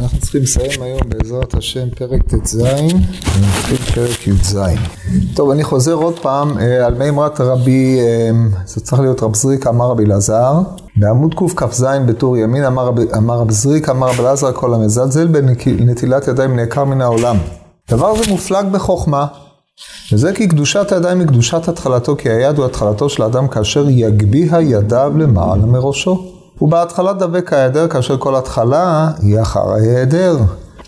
אנחנו 0.00 0.18
צריכים 0.18 0.42
לסיים 0.42 0.82
היום 0.82 1.00
בעזרת 1.08 1.54
השם 1.54 1.90
פרק 1.90 2.22
ט"ז, 2.22 2.56
ונתחיל 2.56 3.76
פרק 3.94 4.26
י"ז. 4.26 4.58
טוב, 5.34 5.50
אני 5.50 5.64
חוזר 5.64 5.92
עוד 5.92 6.18
פעם 6.18 6.58
אה, 6.58 6.86
על 6.86 6.94
מימרת 6.94 7.40
רבי, 7.40 7.98
אה, 8.00 8.30
זה 8.66 8.80
צריך 8.80 9.00
להיות 9.00 9.22
רב 9.22 9.36
זריק 9.36 9.66
אמר 9.66 9.90
רבי 9.90 10.04
אלעזר, 10.04 10.52
בעמוד 10.96 11.34
קכ"ז 11.34 11.86
בטור 12.06 12.36
ימין 12.36 12.64
אמר 12.64 13.40
רב 13.40 13.50
זריק 13.50 13.88
אמר 13.88 14.08
רבי 14.08 14.20
אלעזר 14.20 14.52
כל 14.52 14.74
המזלזל 14.74 15.26
בנטילת 15.26 16.28
ידיים 16.28 16.56
נעקר 16.56 16.84
מן 16.84 17.00
העולם. 17.00 17.36
דבר 17.90 18.16
זה 18.16 18.30
מופלג 18.30 18.66
בחוכמה. 18.72 19.26
וזה 20.12 20.32
כי 20.32 20.48
קדושת 20.48 20.92
הידיים 20.92 21.20
היא 21.20 21.28
קדושת 21.28 21.68
התחלתו, 21.68 22.16
כי 22.16 22.30
היד 22.30 22.58
הוא 22.58 22.66
התחלתו 22.66 23.08
של 23.08 23.22
האדם 23.22 23.48
כאשר 23.48 23.88
יגביה 23.88 24.60
ידיו 24.60 25.12
למעלה 25.16 25.66
מראשו. 25.66 26.39
ובהתחלה 26.62 27.12
דבק 27.12 27.52
ההיעדר, 27.52 27.88
כאשר 27.88 28.16
כל 28.18 28.36
התחלה 28.36 29.10
היא 29.22 29.40
אחר 29.40 29.72
ההיעדר. 29.72 30.36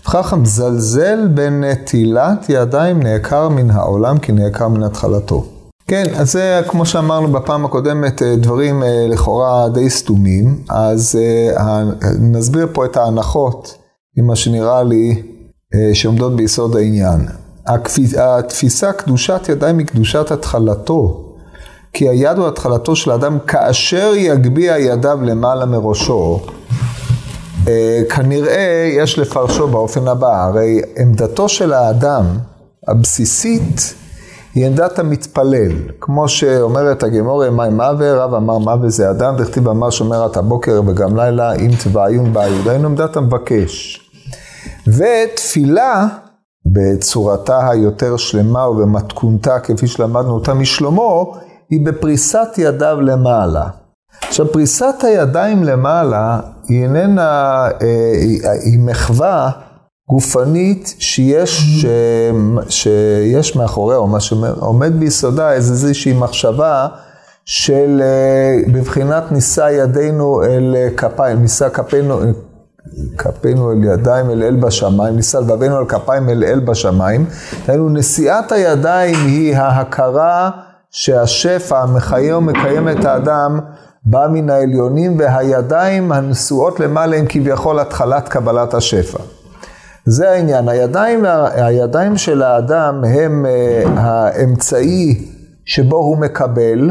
וכך 0.01 0.33
המזלזל 0.33 1.27
בנטילת 1.27 2.45
ידיים 2.49 3.03
נעקר 3.03 3.49
מן 3.49 3.71
העולם, 3.71 4.17
כי 4.17 4.31
נעקר 4.31 4.67
מן 4.67 4.83
התחלתו. 4.83 5.45
כן, 5.87 6.03
אז 6.15 6.31
זה 6.31 6.61
כמו 6.67 6.85
שאמרנו 6.85 7.27
בפעם 7.27 7.65
הקודמת, 7.65 8.21
אה, 8.21 8.35
דברים 8.35 8.83
אה, 8.83 9.07
לכאורה 9.09 9.69
די 9.69 9.89
סתומים, 9.89 10.63
אז 10.69 11.19
אה, 11.59 11.83
נסביר 12.19 12.67
פה 12.73 12.85
את 12.85 12.97
ההנחות, 12.97 13.77
עם 14.17 14.27
מה 14.27 14.35
שנראה 14.35 14.83
לי 14.83 15.21
שעומדות 15.93 16.35
ביסוד 16.35 16.75
העניין. 16.75 17.27
התפיסה 18.17 18.91
קדושת 18.93 19.41
ידיים 19.49 19.77
היא 19.77 19.87
קדושת 19.87 20.31
התחלתו. 20.31 21.32
כי 21.93 22.09
היד 22.09 22.37
הוא 22.37 22.47
התחלתו 22.47 22.95
של 22.95 23.11
האדם 23.11 23.39
כאשר 23.47 24.11
יגביה 24.15 24.79
ידיו 24.79 25.19
למעלה 25.21 25.65
מראשו. 25.65 26.39
אה, 27.67 28.01
כנראה 28.09 28.89
יש 28.97 29.19
לפרשו 29.19 29.67
באופן 29.67 30.07
הבא, 30.07 30.43
הרי 30.43 30.81
עמדתו 30.97 31.49
של 31.49 31.73
האדם 31.73 32.25
הבסיסית 32.87 33.93
היא 34.55 34.65
עמדת 34.65 34.99
המתפלל, 34.99 35.71
כמו 36.01 36.27
שאומרת 36.27 37.03
הגמורה, 37.03 37.49
מה 37.49 37.63
עם 37.63 37.75
מווה, 37.75 38.13
רב 38.13 38.33
אמר 38.33 38.57
מווה 38.57 38.89
זה 38.89 39.09
אדם, 39.09 39.35
דכתיב 39.37 39.67
אמר 39.67 39.89
שומרת 39.89 40.37
הבוקר 40.37 40.81
וגם 40.87 41.15
לילה, 41.15 41.53
אם 41.53 41.69
תבעיון 41.83 42.33
בעיוד, 42.33 42.67
היינו 42.67 42.87
עמדת 42.87 43.17
המבקש. 43.17 44.01
ותפילה 44.87 46.07
בצורתה 46.65 47.69
היותר 47.69 48.17
שלמה 48.17 48.69
ובמתכונתה 48.69 49.59
כפי 49.59 49.87
שלמדנו 49.87 50.33
אותה 50.33 50.53
משלמה, 50.53 51.23
היא 51.73 51.85
בפריסת 51.85 52.47
ידיו 52.57 52.97
למעלה. 53.01 53.63
עכשיו, 54.21 54.51
פריסת 54.51 54.95
הידיים 55.03 55.63
למעלה 55.63 56.39
היא 56.67 56.83
איננה, 56.83 57.67
אה, 57.81 58.51
היא 58.63 58.79
מחווה 58.79 59.51
גופנית 60.09 60.95
שיש, 60.99 61.61
ש, 61.61 61.85
שיש 62.69 63.55
מאחוריה, 63.55 63.97
או 63.97 64.07
מה 64.07 64.19
שעומד 64.19 64.99
ביסודה, 64.99 65.53
איזושהי 65.53 66.13
מחשבה 66.13 66.87
של 67.45 68.01
אה, 68.01 68.73
בבחינת 68.73 69.31
נישא 69.31 69.69
ידינו 69.71 70.43
אל 70.43 70.75
כפיים, 70.97 71.41
נישא 71.41 71.69
כפינו, 71.69 72.19
כפינו 73.17 73.71
אל 73.71 73.83
ידיים 73.83 74.29
אל 74.29 74.43
אל 74.43 74.55
בשמיים, 74.55 75.15
נישא 75.15 75.37
לבבינו 75.37 75.79
אל 75.79 75.85
כפיים 75.85 76.29
אל 76.29 76.43
אל 76.43 76.59
בשמיים. 76.59 77.25
נשיאת 77.69 78.51
הידיים 78.51 79.15
היא 79.25 79.55
ההכרה 79.55 80.49
שהשפע 80.93 81.79
המחיה 81.79 82.37
ומקיים 82.37 82.89
את 82.89 83.05
האדם 83.05 83.59
בא 84.05 84.27
מן 84.31 84.49
העליונים 84.49 85.19
והידיים 85.19 86.11
הנשואות 86.11 86.79
למעלה 86.79 87.17
הם 87.17 87.25
כביכול 87.29 87.79
התחלת 87.79 88.27
קבלת 88.29 88.73
השפע. 88.73 89.19
זה 90.05 90.29
העניין, 90.29 90.69
הידיים, 90.69 91.25
הידיים 91.55 92.17
של 92.17 92.41
האדם 92.43 93.03
הם 93.03 93.45
uh, 93.45 93.89
האמצעי 93.95 95.27
שבו 95.65 95.97
הוא 95.97 96.17
מקבל, 96.17 96.89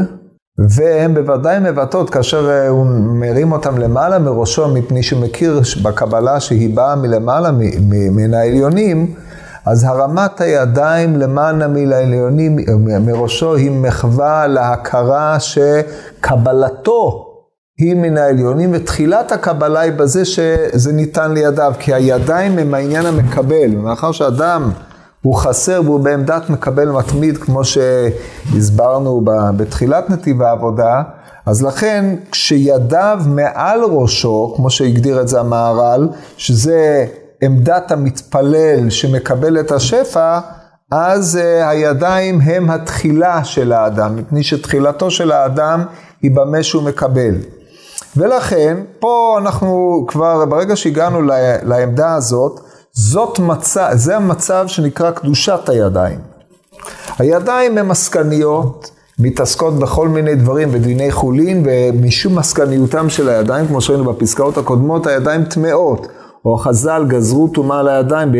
והן 0.69 1.13
בוודאי 1.13 1.59
מבטאות 1.59 2.09
כאשר 2.09 2.49
uh, 2.49 2.69
הוא 2.69 2.85
מרים 3.19 3.51
אותם 3.51 3.77
למעלה 3.77 4.19
מראשו, 4.19 4.67
מפני 4.67 5.03
שהוא 5.03 5.21
מכיר 5.21 5.61
בקבלה 5.83 6.39
שהיא 6.39 6.75
באה 6.75 6.95
מלמעלה 6.95 7.51
מן 7.89 8.33
העליונים, 8.33 9.13
אז 9.65 9.83
הרמת 9.83 10.41
הידיים 10.41 11.15
למען 11.15 11.61
המיל 11.61 11.93
העליונים 11.93 12.59
מראשו 13.01 13.55
היא 13.55 13.71
מחווה 13.71 14.47
להכרה 14.47 15.37
שקבלתו 15.39 17.29
היא 17.77 17.95
מן 17.95 18.17
העליונים, 18.17 18.69
ותחילת 18.73 19.31
הקבלה 19.31 19.79
היא 19.79 19.91
בזה 19.91 20.25
שזה 20.25 20.93
ניתן 20.93 21.31
לידיו, 21.31 21.73
כי 21.79 21.93
הידיים 21.93 22.57
הם 22.57 22.73
העניין 22.73 23.05
המקבל, 23.05 23.77
ומאחר 23.77 24.11
שאדם 24.11 24.71
הוא 25.21 25.35
חסר 25.35 25.81
והוא 25.85 25.99
בעמדת 25.99 26.49
מקבל 26.49 26.89
מתמיד, 26.89 27.37
כמו 27.37 27.61
שהסברנו 27.63 29.21
בתחילת 29.57 30.09
נתיב 30.09 30.41
העבודה, 30.41 31.01
אז 31.45 31.63
לכן 31.63 32.15
כשידיו 32.31 33.19
מעל 33.25 33.79
ראשו, 33.83 34.53
כמו 34.55 34.69
שהגדיר 34.69 35.21
את 35.21 35.27
זה 35.27 35.39
המהר"ל, 35.39 36.09
שזה 36.37 37.05
עמדת 37.45 37.91
המתפלל 37.91 38.89
שמקבל 38.89 39.59
את 39.59 39.71
השפע, 39.71 40.39
אז 40.91 41.39
uh, 41.41 41.65
הידיים 41.67 42.41
הם 42.41 42.69
התחילה 42.69 43.43
של 43.43 43.71
האדם, 43.71 44.15
מפני 44.15 44.43
שתחילתו 44.43 45.11
של 45.11 45.31
האדם 45.31 45.85
היא 46.21 46.31
במה 46.31 46.63
שהוא 46.63 46.83
מקבל. 46.83 47.35
ולכן, 48.17 48.77
פה 48.99 49.37
אנחנו 49.41 50.05
כבר, 50.07 50.45
ברגע 50.45 50.75
שהגענו 50.75 51.21
לעמדה 51.63 52.13
הזאת, 52.13 52.59
זאת 52.93 53.39
מצב, 53.39 53.89
זה 53.93 54.15
המצב 54.15 54.65
שנקרא 54.67 55.11
קדושת 55.11 55.69
הידיים. 55.69 56.19
הידיים 57.19 57.77
הן 57.77 57.91
עסקניות, 57.91 58.91
מתעסקות 59.19 59.73
בכל 59.73 60.07
מיני 60.07 60.35
דברים 60.35 60.71
בדיני 60.71 61.11
חולין, 61.11 61.63
ומשום 61.65 62.37
עסקניותם 62.37 63.09
של 63.09 63.29
הידיים, 63.29 63.67
כמו 63.67 63.81
שראינו 63.81 64.13
בפסקאות 64.13 64.57
הקודמות, 64.57 65.07
הידיים 65.07 65.45
טמאות. 65.45 66.07
או 66.45 66.57
חז"ל 66.57 67.05
גזרו 67.07 67.47
טומאה 67.47 67.79
על 67.79 67.87
הידיים 67.87 68.31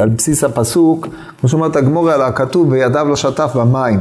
על 0.00 0.08
בסיס 0.08 0.44
הפסוק, 0.44 1.08
כמו 1.40 1.48
שאומרת 1.48 1.76
הגמורה 1.76 2.14
על 2.14 2.22
הכתוב, 2.22 2.68
וידיו 2.72 3.06
לא 3.08 3.16
שטף 3.16 3.50
במים. 3.54 4.00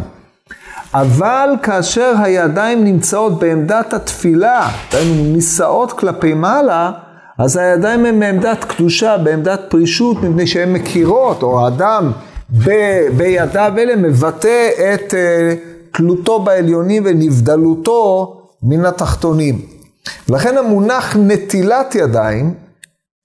אבל 0.93 1.49
כאשר 1.63 2.13
הידיים 2.19 2.83
נמצאות 2.83 3.39
בעמדת 3.39 3.93
התפילה, 3.93 4.69
דהיינו 4.91 5.23
נישאות 5.23 5.91
כלפי 5.91 6.33
מעלה, 6.33 6.91
אז 7.37 7.57
הידיים 7.57 8.05
הן 8.05 8.19
בעמדת 8.19 8.63
קדושה, 8.63 9.17
בעמדת 9.17 9.61
פרישות, 9.69 10.23
מפני 10.23 10.47
שהן 10.47 10.73
מכירות, 10.73 11.43
או 11.43 11.65
האדם 11.65 12.11
ב- 12.65 13.07
בידיו 13.17 13.73
אלה 13.77 13.95
מבטא 13.95 14.69
את 14.93 15.13
uh, 15.13 15.15
תלותו 15.91 16.39
בעליונים 16.39 17.03
ונבדלותו 17.05 18.33
מן 18.63 18.85
התחתונים. 18.85 19.61
לכן 20.29 20.57
המונח 20.57 21.15
נטילת 21.19 21.95
ידיים 21.95 22.53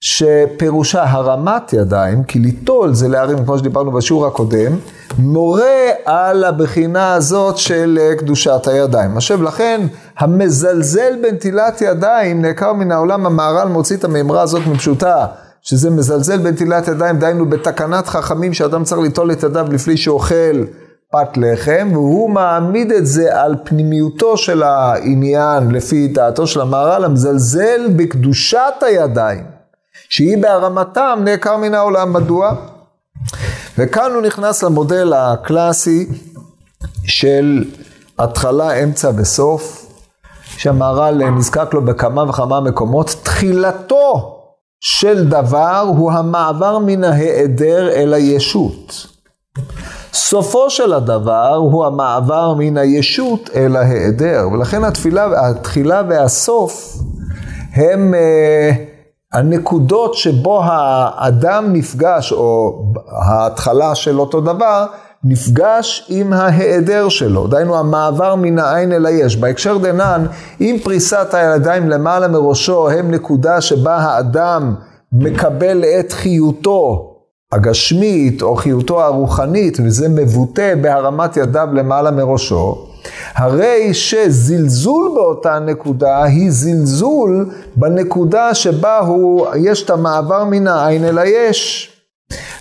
שפירושה 0.01 1.05
הרמת 1.07 1.73
ידיים, 1.73 2.25
כי 2.25 2.39
ליטול 2.39 2.95
זה 2.95 3.09
להרים, 3.09 3.45
כמו 3.45 3.59
שדיברנו 3.59 3.93
בשיעור 3.93 4.27
הקודם, 4.27 4.73
מורה 5.19 5.91
על 6.05 6.45
הבחינה 6.45 7.15
הזאת 7.15 7.57
של 7.59 7.99
אה, 8.01 8.15
קדושת 8.17 8.67
הידיים. 8.67 9.17
עכשיו 9.17 9.43
לכן, 9.43 9.81
המזלזל 10.19 11.17
בנטילת 11.23 11.81
ידיים 11.81 12.43
נעקר 12.43 12.73
מן 12.73 12.93
העולם, 12.93 13.27
המהר"ל 13.27 13.69
מוציא 13.69 13.97
את 13.97 14.05
המימרה 14.05 14.43
הזאת 14.43 14.63
מפשוטה, 14.67 15.27
שזה 15.63 15.91
מזלזל 15.91 16.39
בנטילת 16.39 16.89
ידיים, 16.89 17.19
דהיינו 17.19 17.47
בתקנת 17.47 18.07
חכמים 18.07 18.55
שאדם 18.55 18.85
צריך 18.85 19.01
ליטול 19.01 19.33
את 19.33 19.43
ידיו 19.43 19.67
לפני 19.71 19.97
שאוכל 19.97 20.65
פת 21.13 21.37
לחם, 21.37 21.89
והוא 21.93 22.31
מעמיד 22.31 22.93
את 22.93 23.07
זה 23.07 23.43
על 23.43 23.55
פנימיותו 23.65 24.37
של 24.37 24.63
העניין, 24.63 25.71
לפי 25.71 26.09
דעתו 26.09 26.47
של 26.47 26.61
המהר"ל, 26.61 27.05
המזלזל 27.05 27.89
בקדושת 27.97 28.83
הידיים. 28.83 29.58
שהיא 30.09 30.43
בהרמתם 30.43 31.19
נעקר 31.25 31.57
מן 31.57 31.75
העולם. 31.75 32.13
מדוע? 32.13 32.55
וכאן 33.79 34.13
הוא 34.15 34.23
נכנס 34.23 34.63
למודל 34.63 35.13
הקלאסי 35.13 36.09
של 37.05 37.65
התחלה, 38.19 38.73
אמצע 38.73 39.11
וסוף, 39.17 39.87
שהמהר"ל 40.57 41.31
נזקק 41.31 41.75
לו 41.75 41.85
בכמה 41.85 42.31
וכמה 42.31 42.61
מקומות. 42.61 43.17
תחילתו 43.23 44.35
של 44.81 45.29
דבר 45.29 45.85
הוא 45.97 46.13
המעבר 46.13 46.79
מן 46.79 47.05
ההיעדר 47.05 47.89
אל 47.91 48.15
הישות. 48.15 49.07
סופו 50.13 50.71
של 50.71 50.93
הדבר 50.93 51.55
הוא 51.55 51.87
המעבר 51.87 52.55
מן 52.55 52.77
הישות 52.77 53.51
אל 53.55 53.77
ההיעדר, 53.77 54.49
ולכן 54.53 54.85
התפילה, 54.85 55.49
התחילה 55.49 56.03
והסוף 56.09 56.97
הם 57.75 58.15
אה, 58.15 58.71
הנקודות 59.33 60.15
שבו 60.15 60.61
האדם 60.65 61.73
נפגש, 61.73 62.33
או 62.33 62.83
ההתחלה 63.09 63.95
של 63.95 64.21
אותו 64.21 64.41
דבר, 64.41 64.87
נפגש 65.25 66.07
עם 66.09 66.33
ההיעדר 66.33 67.09
שלו, 67.09 67.47
דהיינו 67.47 67.79
המעבר 67.79 68.35
מן 68.35 68.59
העין 68.59 68.93
אל 68.93 69.07
היש. 69.07 69.37
בהקשר 69.37 69.79
דנן, 69.79 70.27
אם 70.61 70.77
פריסת 70.85 71.29
הידיים 71.33 71.89
למעלה 71.89 72.29
מראשו 72.29 72.91
הם 72.91 73.11
נקודה 73.11 73.61
שבה 73.61 73.97
האדם 73.97 74.75
מקבל 75.13 75.85
את 75.85 76.13
חיותו 76.13 77.08
הגשמית 77.53 78.43
או 78.43 78.57
חיותו 78.57 79.03
הרוחנית, 79.03 79.79
וזה 79.85 80.09
מבוטא 80.09 80.75
בהרמת 80.81 81.37
ידיו 81.37 81.69
למעלה 81.73 82.11
מראשו, 82.11 82.89
הרי 83.35 83.95
שזלזול 83.95 85.11
באותה 85.15 85.59
נקודה 85.59 86.25
היא 86.25 86.51
זלזול 86.51 87.51
בנקודה 87.77 88.55
שבה 88.55 88.99
הוא, 88.99 89.47
יש 89.57 89.83
את 89.83 89.91
המעבר 89.91 90.45
מן 90.45 90.67
העין 90.67 91.05
אל 91.05 91.19
היש. 91.19 91.93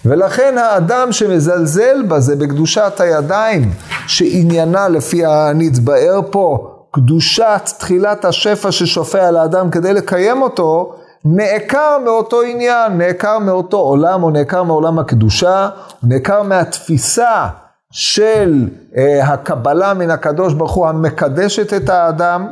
ולכן 0.05 0.57
האדם 0.57 1.11
שמזלזל 1.11 2.03
בזה 2.07 2.35
בקדושת 2.35 2.93
הידיים, 2.99 3.71
שעניינה 4.07 4.87
לפי 4.87 5.25
הנתבאר 5.25 6.19
פה, 6.31 6.73
קדושת 6.91 7.61
תחילת 7.79 8.25
השפע 8.25 8.71
ששופע 8.71 9.27
על 9.27 9.37
האדם 9.37 9.69
כדי 9.69 9.93
לקיים 9.93 10.41
אותו, 10.41 10.95
נעקר 11.35 11.97
מאותו 12.05 12.41
עניין, 12.41 12.97
נעקר 12.97 13.39
מאותו 13.39 13.77
עולם 13.77 14.23
או 14.23 14.29
נעקר 14.29 14.63
מעולם 14.63 14.99
הקדושה, 14.99 15.69
נעקר 16.03 16.43
מהתפיסה 16.43 17.47
של 17.91 18.69
אה, 18.97 19.23
הקבלה 19.23 19.93
מן 19.93 20.09
הקדוש 20.09 20.53
ברוך 20.53 20.71
הוא 20.71 20.87
המקדשת 20.87 21.73
את 21.73 21.89
האדם. 21.89 22.47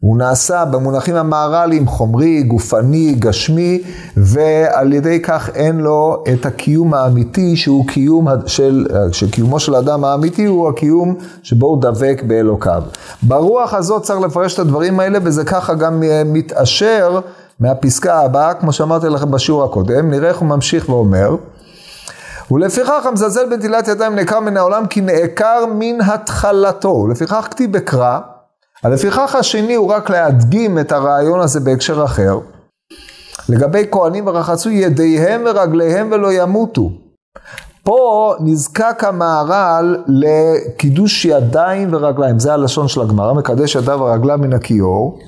הוא 0.00 0.18
נעשה 0.18 0.64
במונחים 0.64 1.14
המהר"ליים 1.14 1.86
חומרי, 1.86 2.42
גופני, 2.42 3.14
גשמי, 3.18 3.82
ועל 4.16 4.92
ידי 4.92 5.20
כך 5.22 5.50
אין 5.54 5.78
לו 5.78 6.24
את 6.32 6.46
הקיום 6.46 6.94
האמיתי 6.94 7.56
שהוא 7.56 7.86
קיום 7.88 8.28
של, 8.46 8.86
שקיומו 9.12 9.60
של 9.60 9.74
האדם 9.74 10.04
האמיתי 10.04 10.44
הוא 10.44 10.68
הקיום 10.68 11.14
שבו 11.42 11.66
הוא 11.66 11.82
דבק 11.82 12.22
באלוקיו. 12.26 12.82
ברוח 13.22 13.74
הזאת 13.74 14.02
צריך 14.02 14.20
לפרש 14.20 14.54
את 14.54 14.58
הדברים 14.58 15.00
האלה, 15.00 15.18
וזה 15.22 15.44
ככה 15.44 15.74
גם 15.74 16.02
אה, 16.02 16.22
מתעשר 16.24 17.20
מהפסקה 17.60 18.20
הבאה, 18.20 18.54
כמו 18.54 18.72
שאמרתי 18.72 19.08
לכם 19.08 19.30
בשיעור 19.30 19.64
הקודם, 19.64 20.10
נראה 20.10 20.28
איך 20.28 20.38
הוא 20.38 20.48
ממשיך 20.48 20.88
ואומר. 20.88 21.36
ולפיכך 22.50 23.06
המזלזל 23.06 23.50
בנטילת 23.50 23.88
ידיים 23.88 24.14
נעקר 24.14 24.40
מן 24.40 24.56
העולם 24.56 24.86
כי 24.86 25.00
נעקר 25.00 25.64
מן 25.74 26.00
התחלתו. 26.00 26.88
ולפיכך 26.88 27.48
כתיב 27.50 27.72
בקרא, 27.72 28.18
לפיכך 28.84 29.34
השני 29.34 29.74
הוא 29.74 29.92
רק 29.92 30.10
להדגים 30.10 30.78
את 30.78 30.92
הרעיון 30.92 31.40
הזה 31.40 31.60
בהקשר 31.60 32.04
אחר. 32.04 32.38
לגבי 33.48 33.86
כהנים 33.90 34.26
ורחצו 34.26 34.70
ידיהם 34.70 35.42
ורגליהם 35.46 36.08
ולא 36.12 36.32
ימותו. 36.32 36.90
פה 37.82 38.34
נזקק 38.40 39.04
המהר"ל 39.04 39.96
לקידוש 40.06 41.24
ידיים 41.24 41.94
ורגליים, 41.94 42.38
זה 42.38 42.52
הלשון 42.52 42.88
של 42.88 43.00
הגמרא, 43.00 43.32
מקדש 43.32 43.74
ידיו 43.74 44.00
ורגליו 44.00 44.38
מן 44.38 44.52
הכיור, 44.52 45.18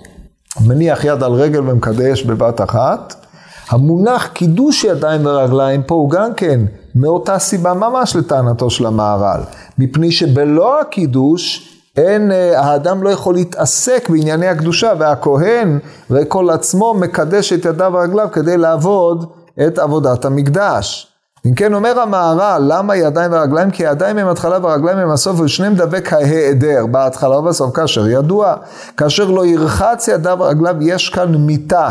מניח 0.61 1.05
יד 1.05 1.23
על 1.23 1.33
רגל 1.33 1.61
ומקדש 1.61 2.23
בבת 2.23 2.61
אחת. 2.61 3.27
המונח 3.69 4.27
קידוש 4.27 4.85
ידיים 4.85 5.27
ורגליים 5.27 5.83
פה 5.83 5.95
הוא 5.95 6.11
גם 6.11 6.35
כן 6.35 6.61
מאותה 6.95 7.39
סיבה 7.39 7.75
ממש 7.75 8.17
לטענתו 8.17 8.71
של 8.71 8.87
המהר"ל, 8.87 9.41
מפני 9.79 10.13
שבלא 10.13 10.81
הקידוש 10.81 11.73
אין, 11.97 12.33
אה, 12.33 12.61
האדם 12.61 13.03
לא 13.03 13.11
יכול 13.11 13.35
להתעסק 13.35 14.09
בענייני 14.11 14.47
הקדושה, 14.47 14.93
והכהן 14.99 15.79
וכל 16.11 16.51
עצמו 16.51 16.95
מקדש 16.95 17.53
את 17.53 17.65
ידיו 17.65 17.93
ורגליו 17.95 18.29
כדי 18.33 18.57
לעבוד 18.57 19.27
את 19.67 19.79
עבודת 19.79 20.25
המקדש. 20.25 21.16
אם 21.47 21.55
כן 21.55 21.75
אומר 21.75 22.01
המהר"ל, 22.01 22.63
למה 22.69 22.97
ידיים 22.97 23.33
ורגליים? 23.33 23.71
כי 23.71 23.87
הידיים 23.87 24.19
הם 24.19 24.29
התחלה 24.29 24.59
והרגליים 24.63 24.99
הם 24.99 25.11
הסוף, 25.11 25.41
ושניהם 25.41 25.75
דבק 25.75 26.13
ההיעדר, 26.13 26.87
בהתחלה 26.87 27.39
ובסוף, 27.39 27.77
כאשר 27.77 28.09
ידוע. 28.09 28.55
כאשר 28.97 29.31
לא 29.31 29.47
ירחץ 29.47 30.09
ידיו 30.09 30.37
ורגליו, 30.41 30.77
יש 30.81 31.09
כאן 31.09 31.35
מיתה, 31.35 31.91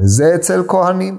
וזה 0.00 0.34
אצל 0.34 0.62
כהנים. 0.68 1.18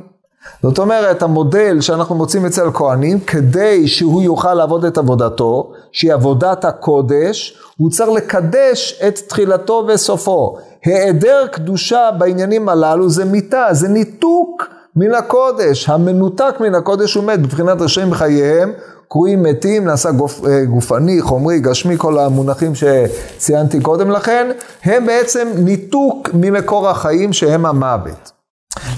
זאת 0.63 0.79
אומרת, 0.79 1.23
המודל 1.23 1.81
שאנחנו 1.81 2.15
מוצאים 2.15 2.45
אצל 2.45 2.71
כהנים, 2.73 3.19
כדי 3.19 3.87
שהוא 3.87 4.23
יוכל 4.23 4.53
לעבוד 4.53 4.85
את 4.85 4.97
עבודתו, 4.97 5.71
שהיא 5.91 6.13
עבודת 6.13 6.65
הקודש, 6.65 7.57
הוא 7.77 7.91
צריך 7.91 8.09
לקדש 8.09 9.01
את 9.07 9.19
תחילתו 9.27 9.85
וסופו. 9.87 10.57
היעדר 10.85 11.47
קדושה 11.51 12.09
בעניינים 12.17 12.69
הללו 12.69 13.09
זה 13.09 13.25
מיתה, 13.25 13.67
זה 13.71 13.87
ניתוק 13.87 14.63
מן 14.95 15.13
הקודש. 15.13 15.89
המנותק 15.89 16.55
מן 16.59 16.75
הקודש 16.75 17.13
הוא 17.13 17.23
מת, 17.23 17.41
בבחינת 17.41 17.81
רשעים 17.81 18.09
בחייהם, 18.09 18.71
קרויים 19.07 19.43
מתים, 19.43 19.85
נעשה 19.85 20.11
גופ, 20.11 20.45
אה, 20.45 20.65
גופני, 20.65 21.21
חומרי, 21.21 21.59
גשמי, 21.59 21.97
כל 21.97 22.19
המונחים 22.19 22.71
שציינתי 22.75 23.81
קודם 23.81 24.11
לכן, 24.11 24.51
הם 24.83 25.05
בעצם 25.05 25.47
ניתוק 25.55 26.29
ממקור 26.33 26.89
החיים 26.89 27.33
שהם 27.33 27.65
המוות. 27.65 28.31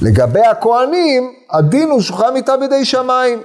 לגבי 0.01 0.45
הכהנים, 0.45 1.33
הדין 1.51 1.89
הוא 1.89 2.01
שוכרה 2.01 2.31
מיתה 2.31 2.57
בידי 2.57 2.85
שמיים. 2.85 3.41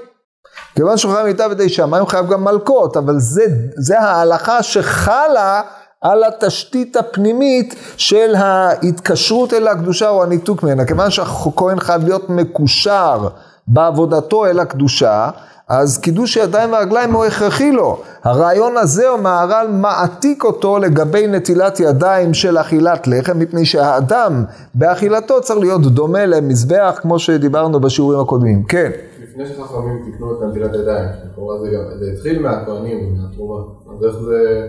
כיוון 0.76 0.96
שוכרה 0.96 1.25
מיתה 1.25 1.49
בידי 1.49 1.69
שמיים, 1.69 2.06
חייב 2.06 2.29
גם 2.29 2.44
מלקות, 2.44 2.96
אבל 2.96 3.14
זה, 3.19 3.44
זה 3.76 4.00
ההלכה 4.00 4.62
שחלה 4.62 5.62
על 6.00 6.25
התשתית 6.25 6.97
הפנימית 6.97 7.75
של 7.97 8.35
ההתקשרות 8.35 9.52
אל 9.52 9.69
הקדושה 9.69 10.08
או 10.08 10.23
הניתוק 10.23 10.62
ממנה. 10.62 10.85
כיוון 10.85 11.11
שהכהן 11.11 11.81
חייב 11.81 12.05
להיות 12.05 12.31
מקושר 12.31 13.29
בעבודתו 13.69 14.47
אל 14.47 14.61
הקדושה, 14.61 15.31
אז 15.69 15.99
קידוש 15.99 16.37
הידיים 16.37 16.73
והרגליים 16.73 17.12
הוא 17.12 17.25
הכרחי 17.25 17.73
לו. 17.73 18.02
הרעיון 18.25 18.76
הזה, 18.76 19.08
או 19.08 19.19
מהר"ל 19.19 19.67
מעתיק 19.70 20.44
אותו 20.44 20.79
לגבי 20.79 21.26
נטילת 21.26 21.81
ידיים 21.81 22.35
של 22.35 22.58
אכילת 22.58 23.06
לחם, 23.06 23.38
מפני 23.38 23.64
שהאדם 23.64 24.44
באכילתו 24.75 25.41
צריך 25.41 25.61
להיות 25.61 25.82
דומה 25.82 26.26
למזבח, 26.26 26.99
כמו 27.03 27.19
שדיברנו 27.19 27.81
בשיעורים 27.81 28.20
הקודמים. 28.20 28.62
כן. 28.62 28.91
לפני 29.23 29.46
שחכמים 29.46 30.03
תיקנו 30.05 30.32
את 30.32 30.50
נטילת 30.50 30.75
ידיים, 30.75 31.08
לכאורה 31.32 31.58
זה 31.61 31.67
גם, 31.67 31.82
זה 31.99 32.11
התחיל 32.12 32.43
מהכהנים, 32.43 33.17
מהתרומה. 33.17 33.62
אז 33.99 34.05
איך 34.05 34.17
זה, 34.17 34.69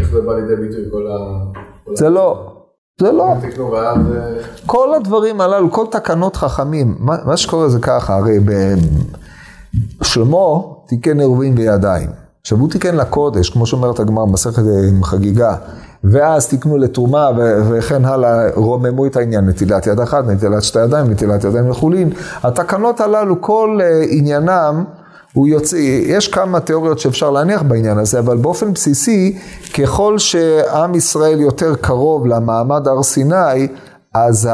איך 0.00 0.10
זה 0.12 0.20
בא 0.20 0.34
לידי 0.34 0.56
ביטוי 0.56 0.84
כל 0.90 1.06
ה... 1.06 1.44
זה 1.94 2.08
לא. 2.08 2.50
זה 3.00 3.12
לא. 3.12 3.34
כל 4.66 4.94
הדברים 4.94 5.40
הללו, 5.40 5.70
כל 5.70 5.86
תקנות 5.90 6.36
חכמים, 6.36 6.96
מה, 6.98 7.16
מה 7.24 7.36
שקורה 7.36 7.68
זה 7.68 7.78
ככה, 7.80 8.16
הרי 8.16 8.40
ב... 8.40 8.74
שלמה 10.02 10.58
תיקן 10.86 11.20
עירובין 11.20 11.54
בידיים. 11.54 12.10
עכשיו 12.40 12.58
הוא 12.58 12.70
תיקן 12.70 12.96
לקודש, 12.96 13.50
כמו 13.50 13.66
שאומרת 13.66 14.00
הגמר, 14.00 14.24
מסכת 14.24 14.62
עם 14.88 15.04
חגיגה, 15.04 15.56
ואז 16.04 16.48
תיקנו 16.48 16.76
לתרומה 16.76 17.30
וכן 17.70 18.04
הלאה, 18.04 18.50
רוממו 18.54 19.06
את 19.06 19.16
העניין, 19.16 19.48
נטילת 19.48 19.86
יד 19.86 20.00
אחת, 20.00 20.24
נטילת 20.24 20.62
שתי 20.62 20.78
ידיים, 20.78 21.10
נטילת 21.10 21.44
ידיים 21.44 21.70
לחולין. 21.70 22.10
התקנות 22.42 23.00
הללו, 23.00 23.40
כל 23.40 23.78
uh, 23.80 24.06
עניינם, 24.10 24.84
הוא 25.34 25.48
יוצא, 25.48 25.76
יש 26.06 26.28
כמה 26.28 26.60
תיאוריות 26.60 26.98
שאפשר 26.98 27.30
להניח 27.30 27.62
בעניין 27.62 27.98
הזה, 27.98 28.18
אבל 28.18 28.36
באופן 28.36 28.72
בסיסי, 28.72 29.38
ככל 29.78 30.18
שעם 30.18 30.94
ישראל 30.94 31.40
יותר 31.40 31.74
קרוב 31.74 32.26
למעמד 32.26 32.88
הר 32.88 33.02
סיני, 33.02 33.68
אז 34.14 34.48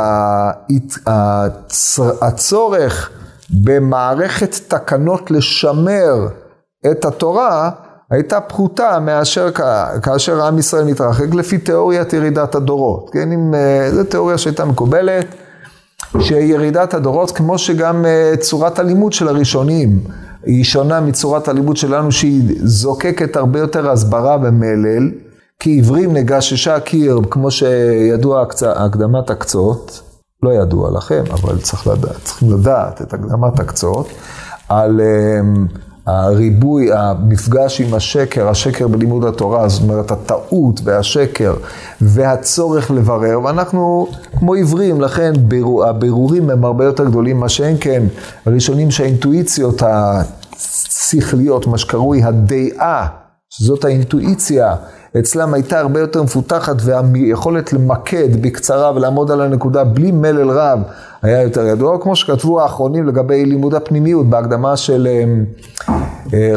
הצורך 2.22 3.10
במערכת 3.50 4.54
תקנות 4.68 5.30
לשמר 5.30 6.28
את 6.90 7.04
התורה, 7.04 7.70
הייתה 8.10 8.40
פחותה 8.40 8.98
מאשר 9.00 9.50
כאשר 10.02 10.42
עם 10.42 10.58
ישראל 10.58 10.84
מתרחק 10.84 11.34
לפי 11.34 11.58
תיאוריית 11.58 12.12
ירידת 12.12 12.54
הדורות. 12.54 13.10
כן, 13.12 13.32
אם, 13.32 13.54
אה, 13.54 13.90
זו 13.94 14.04
תיאוריה 14.04 14.38
שהייתה 14.38 14.64
מקובלת, 14.64 15.26
שירידת 16.20 16.94
הדורות, 16.94 17.30
כמו 17.30 17.58
שגם 17.58 18.04
אה, 18.04 18.32
צורת 18.40 18.78
הלימוד 18.78 19.12
של 19.12 19.28
הראשונים, 19.28 19.98
היא 20.42 20.64
שונה 20.64 21.00
מצורת 21.00 21.48
הלימוד 21.48 21.76
שלנו, 21.76 22.12
שהיא 22.12 22.42
זוקקת 22.64 23.36
הרבה 23.36 23.58
יותר 23.58 23.90
הסברה 23.90 24.36
ומלל, 24.42 25.10
כי 25.60 25.70
עיוורים 25.70 26.12
נגששה 26.12 26.80
קיר, 26.80 27.20
כמו 27.30 27.50
שידוע 27.50 28.44
הקדמת 28.76 29.30
הקצות. 29.30 30.02
לא 30.42 30.50
ידוע 30.50 30.90
לכם, 30.90 31.24
אבל 31.32 31.58
צריך 31.58 31.86
לדעת, 31.86 32.16
צריכים 32.24 32.52
לדעת 32.52 33.02
את 33.02 33.14
הקדמת 33.14 33.60
הקצות, 33.60 34.08
על 34.68 35.00
um, 35.00 35.74
הריבוי, 36.06 36.92
המפגש 36.92 37.80
עם 37.80 37.94
השקר, 37.94 38.48
השקר 38.48 38.88
בלימוד 38.88 39.24
התורה, 39.24 39.68
זאת 39.68 39.82
אומרת 39.82 40.10
הטעות 40.10 40.80
והשקר 40.84 41.54
והצורך 42.00 42.90
לברר, 42.90 43.44
ואנחנו 43.44 44.06
כמו 44.38 44.54
עיוורים, 44.54 45.00
לכן 45.00 45.32
בירור, 45.38 45.84
הבירורים 45.84 46.50
הם 46.50 46.64
הרבה 46.64 46.84
יותר 46.84 47.04
גדולים, 47.04 47.40
מה 47.40 47.48
שאין 47.48 47.76
כן, 47.80 48.02
הראשונים 48.46 48.90
שהאינטואיציות 48.90 49.82
השכליות, 49.82 51.66
מה 51.66 51.78
שקרוי 51.78 52.22
הדעה, 52.22 53.06
שזאת 53.50 53.84
האינטואיציה, 53.84 54.74
אצלם 55.18 55.54
הייתה 55.54 55.80
הרבה 55.80 56.00
יותר 56.00 56.22
מפותחת 56.22 56.76
והיכולת 56.80 57.72
למקד 57.72 58.42
בקצרה 58.42 58.92
ולעמוד 58.96 59.30
על 59.30 59.40
הנקודה 59.40 59.84
בלי 59.84 60.10
מלל 60.10 60.50
רב 60.50 60.80
היה 61.22 61.42
יותר 61.42 61.66
ידוע, 61.66 61.98
כמו 62.00 62.16
שכתבו 62.16 62.60
האחרונים 62.60 63.06
לגבי 63.06 63.44
לימוד 63.44 63.74
הפנימיות 63.74 64.26
בהקדמה 64.26 64.76
של 64.76 65.08
אה, 65.10 65.24
אה, 66.34 66.52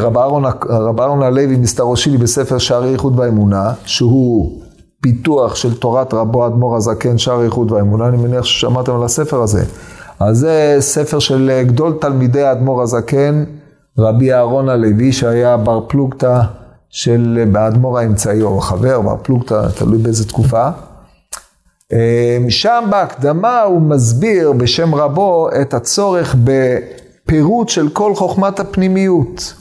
רב 0.68 1.00
אהרון 1.00 1.22
הלוי 1.22 1.56
מסתרו 1.56 1.96
שלי 1.96 2.18
בספר 2.18 2.58
שערי 2.58 2.92
איכות 2.92 3.12
והאמונה, 3.16 3.72
שהוא 3.84 4.60
פיתוח 5.00 5.54
של 5.54 5.74
תורת 5.74 6.14
רבו 6.14 6.46
אדמו"ר 6.46 6.76
הזקן 6.76 7.18
שער 7.18 7.42
איכות 7.42 7.72
והאמונה, 7.72 8.08
אני 8.08 8.16
מניח 8.16 8.44
ששמעתם 8.44 8.94
על 8.94 9.04
הספר 9.04 9.42
הזה. 9.42 9.64
אז 10.20 10.38
זה 10.38 10.76
ספר 10.80 11.18
של 11.18 11.62
גדול 11.66 11.92
תלמידי 12.00 12.42
האדמו"ר 12.42 12.82
הזקן, 12.82 13.44
רבי 13.98 14.32
אהרון 14.32 14.68
הלוי, 14.68 15.12
שהיה 15.12 15.56
בר 15.56 15.80
פלוגתא 15.88 16.40
של 16.94 17.44
האדמו"ר 17.54 17.98
האמצעי, 17.98 18.42
או 18.42 18.60
חבר, 18.60 19.00
בר 19.00 19.16
פלוגתא, 19.22 19.68
תלוי 19.78 19.98
באיזה 19.98 20.28
תקופה. 20.28 20.68
אמ, 21.92 22.50
שם 22.50 22.84
בהקדמה 22.90 23.62
הוא 23.62 23.80
מסביר 23.82 24.52
בשם 24.52 24.94
רבו 24.94 25.48
את 25.60 25.74
הצורך 25.74 26.36
בפירוט 26.44 27.68
של 27.68 27.88
כל 27.88 28.14
חוכמת 28.14 28.60
הפנימיות. 28.60 29.54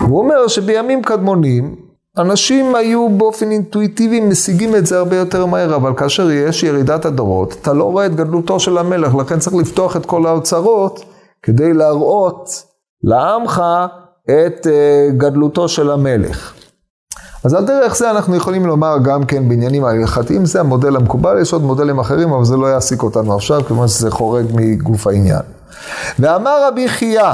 הוא 0.00 0.18
אומר 0.18 0.48
שבימים 0.48 1.02
קדמונים 1.02 1.76
אנשים 2.18 2.74
היו 2.74 3.08
באופן 3.08 3.50
אינטואיטיבי 3.50 4.20
משיגים 4.20 4.76
את 4.76 4.86
זה 4.86 4.98
הרבה 4.98 5.16
יותר 5.16 5.46
מהר, 5.46 5.76
אבל 5.76 5.94
כאשר 5.96 6.30
יש 6.30 6.62
ירידת 6.62 7.04
הדורות, 7.04 7.56
אתה 7.62 7.72
לא 7.72 7.84
רואה 7.84 8.06
את 8.06 8.14
גדלותו 8.14 8.60
של 8.60 8.78
המלך, 8.78 9.14
לכן 9.14 9.38
צריך 9.38 9.56
לפתוח 9.56 9.96
את 9.96 10.06
כל 10.06 10.26
האוצרות 10.26 11.04
כדי 11.42 11.72
להראות 11.72 12.64
לעמך 13.02 13.62
את 14.30 14.66
אה, 14.66 15.08
גדלותו 15.16 15.68
של 15.68 15.90
המלך. 15.90 16.52
אז 17.44 17.54
על 17.54 17.64
דרך 17.64 17.96
זה 17.96 18.10
אנחנו 18.10 18.36
יכולים 18.36 18.66
לומר 18.66 18.96
גם 19.02 19.24
כן 19.24 19.48
בעניינים 19.48 19.84
ההלכתיים, 19.84 20.46
זה 20.46 20.60
המודל 20.60 20.96
המקובל, 20.96 21.38
יש 21.40 21.52
עוד 21.52 21.62
מודלים 21.62 21.98
אחרים, 21.98 22.32
אבל 22.32 22.44
זה 22.44 22.56
לא 22.56 22.66
יעסיק 22.66 23.02
אותנו 23.02 23.34
עכשיו, 23.34 23.64
כיוון 23.64 23.88
שזה 23.88 24.10
חורג 24.10 24.46
מגוף 24.54 25.06
העניין. 25.06 25.42
ואמר 26.18 26.68
רבי 26.68 26.88
חייא, 26.88 27.30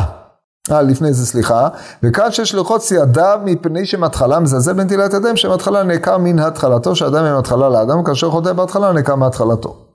אה, 0.70 0.82
לפני 0.82 1.12
זה 1.12 1.26
סליחה, 1.26 1.68
וכאן 2.02 2.32
שיש 2.32 2.54
לרחוץ 2.54 2.90
ידיו 2.90 3.40
מפני 3.44 3.86
שמהתחלה 3.86 4.40
מזלזל 4.40 4.72
בנטילת 4.72 5.14
ידיים, 5.14 5.36
שמהתחלה 5.36 5.82
נעקר 5.82 6.18
מן 6.18 6.38
התחלתו, 6.38 6.96
שאדם 6.96 7.24
הם 7.24 7.38
התחלה 7.38 7.68
לאדם, 7.68 8.04
כאשר 8.04 8.30
חוטא 8.30 8.52
בהתחלה 8.52 8.92
נעקר 8.92 9.14
מהתחלתו. 9.14 9.89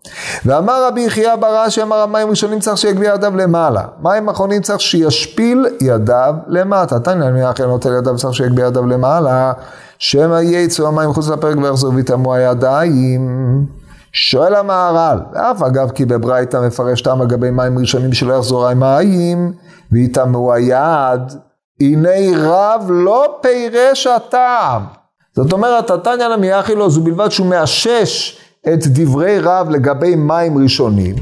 ואמר 0.45 0.87
רבי 0.87 1.01
יחיא 1.01 1.35
בר 1.35 1.67
אשי, 1.67 1.81
אמר 1.81 1.97
המים 1.97 2.29
ראשונים 2.29 2.59
צריך 2.59 2.77
שיגביה 2.77 3.13
ידיו 3.13 3.35
למעלה, 3.35 3.81
מים 4.01 4.29
אחרונים 4.29 4.61
צריך 4.61 4.81
שישפיל 4.81 5.65
ידיו 5.81 6.35
למטה. 6.47 6.99
תניא 6.99 7.51
אחי 7.51 7.63
נוטל 7.63 7.97
ידיו 7.97 8.17
צריך 8.17 8.33
שיגביה 8.33 8.65
ידיו 8.65 8.85
למעלה, 8.85 9.53
שמא 9.99 10.39
יצאו 10.41 10.87
המים 10.87 11.09
מחוץ 11.09 11.29
לפרק 11.29 11.57
ויחזרו 11.57 11.93
ויטמאו 11.93 12.33
הידיים. 12.33 13.65
שואל 14.11 14.55
המהר"ל, 14.55 15.19
ואף 15.33 15.61
אגב 15.61 15.91
כי 15.91 16.05
בברייתא 16.05 16.57
מפרש 16.57 17.01
טעם 17.01 17.21
לגבי 17.21 17.51
מים 17.51 17.79
ראשונים 17.79 18.13
שלא 18.13 18.33
יחזור 18.33 18.67
המים, 18.67 19.53
ויטמאו 19.91 20.53
היד, 20.53 21.21
הנה 21.81 22.09
רב 22.37 22.85
לא 22.89 23.37
פירש 23.41 24.07
הטעם. 24.07 24.81
זאת 25.35 25.53
אומרת, 25.53 25.91
התניא 25.91 26.27
נמיאחי 26.27 26.75
לו, 26.75 26.89
זו 26.89 27.01
בלבד 27.01 27.29
שהוא 27.29 27.47
מאשש 27.47 28.39
את 28.73 28.87
דברי 28.87 29.39
רב 29.39 29.69
לגבי 29.69 30.15
מים 30.15 30.57
ראשונים, 30.57 31.15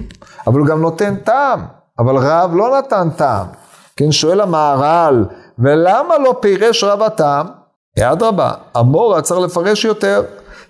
אבל 0.47 0.59
הוא 0.59 0.67
גם 0.67 0.81
נותן 0.81 1.15
טעם, 1.15 1.59
אבל 1.99 2.15
רב 2.17 2.55
לא 2.55 2.77
נתן 2.77 3.09
טעם. 3.09 3.47
כן, 3.95 4.11
שואל 4.11 4.41
המהר"ל, 4.41 5.25
ולמה 5.59 6.17
לא 6.17 6.35
פירש 6.39 6.83
רב 6.83 7.01
הטעם? 7.01 7.47
אדרבה, 7.99 8.51
אמורה 8.79 9.21
צריך 9.21 9.39
לפרש 9.39 9.85
יותר. 9.85 10.23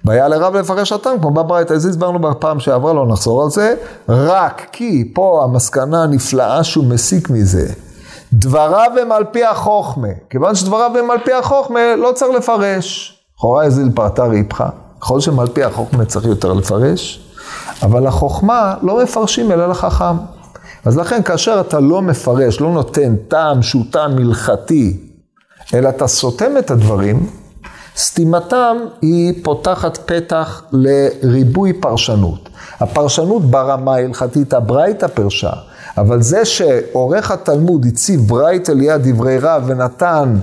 והיה 0.05 0.27
לרב 0.27 0.55
לפרש 0.55 0.91
הטעם, 0.91 1.19
כמו 1.19 1.31
בברייתא, 1.31 1.73
אז 1.73 1.85
הסברנו 1.85 2.19
בפעם 2.19 2.59
שעברה, 2.59 2.93
לא 2.93 3.07
נחזור 3.07 3.43
על 3.43 3.49
זה, 3.49 3.75
רק 4.09 4.61
כי 4.71 5.11
פה 5.15 5.41
המסקנה 5.43 6.03
הנפלאה 6.03 6.63
שהוא 6.63 6.85
מסיק 6.85 7.29
מזה, 7.29 7.67
דבריו 8.33 8.91
הם 9.01 9.11
על 9.11 9.23
פי 9.31 9.45
החוכמה. 9.45 10.07
כיוון 10.29 10.55
שדבריו 10.55 10.97
הם 10.97 11.11
על 11.11 11.17
פי 11.25 11.33
החוכמה, 11.33 11.95
לא 11.95 12.11
צריך 12.11 12.37
לפרש. 12.37 13.17
לכאורה 13.37 13.63
איזה 13.63 13.81
פרטה 13.95 14.23
ריפחה. 14.23 14.69
ככל 15.03 15.19
שמעל 15.19 15.47
פי 15.47 15.63
החוכמה 15.63 16.05
צריך 16.05 16.25
יותר 16.25 16.53
לפרש, 16.53 17.19
אבל 17.81 18.07
החוכמה 18.07 18.75
לא 18.81 19.03
מפרשים 19.03 19.51
אלא 19.51 19.69
לחכם. 19.69 20.15
אז 20.85 20.97
לכן 20.97 21.23
כאשר 21.23 21.61
אתה 21.67 21.79
לא 21.79 22.01
מפרש, 22.01 22.61
לא 22.61 22.71
נותן 22.71 23.15
טעם 23.27 23.61
שהוא 23.61 23.83
טעם 23.91 24.17
הלכתי, 24.17 24.97
אלא 25.73 25.89
אתה 25.89 26.07
סותם 26.07 26.57
את 26.59 26.71
הדברים, 26.71 27.27
סתימתם 27.97 28.77
היא 29.01 29.43
פותחת 29.43 29.97
פתח 29.97 30.63
לריבוי 30.71 31.73
פרשנות. 31.73 32.49
הפרשנות 32.79 33.43
ברמה 33.43 33.95
ההלכתית, 33.95 34.53
הברייתא 34.53 35.07
פרשה, 35.07 35.51
אבל 35.97 36.21
זה 36.21 36.45
שעורך 36.45 37.31
התלמוד 37.31 37.85
הציב 37.85 38.21
ברייתא 38.27 38.71
ליד 38.71 39.01
דברי 39.03 39.37
רב 39.37 39.63
ונתן 39.67 40.35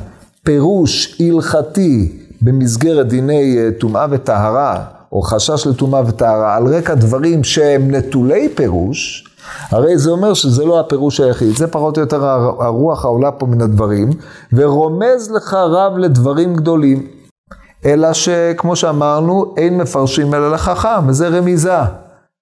פירוש 0.43 1.21
הלכתי 1.21 2.20
במסגרת 2.43 3.09
דיני 3.09 3.59
אה, 3.59 3.69
טומאה 3.79 4.07
וטהרה, 4.11 4.85
או 5.13 5.23
חשש 5.23 5.67
לטומאה 5.67 6.03
וטהרה, 6.07 6.57
על 6.57 6.75
רקע 6.75 6.95
דברים 6.95 7.45
שהם 7.45 7.91
נטולי 7.91 8.49
פירוש, 8.55 9.25
הרי 9.71 9.99
זה 9.99 10.11
אומר 10.11 10.35
שזה 10.35 10.65
לא 10.65 10.81
הפירוש 10.81 11.21
היחיד, 11.21 11.57
זה 11.57 11.67
פחות 11.67 11.97
או 11.97 12.03
יותר 12.03 12.27
הרוח 12.27 13.05
העולה 13.05 13.31
פה 13.31 13.47
מן 13.47 13.61
הדברים, 13.61 14.11
ורומז 14.53 15.31
לך 15.31 15.55
רב 15.55 15.99
לדברים 15.99 16.57
גדולים. 16.57 17.07
אלא 17.85 18.13
שכמו 18.13 18.77
שאמרנו, 18.77 19.55
אין 19.57 19.79
מפרשים 19.79 20.35
אלא 20.35 20.51
לחכם, 20.51 21.09
וזה 21.09 21.29
רמיזה. 21.29 21.79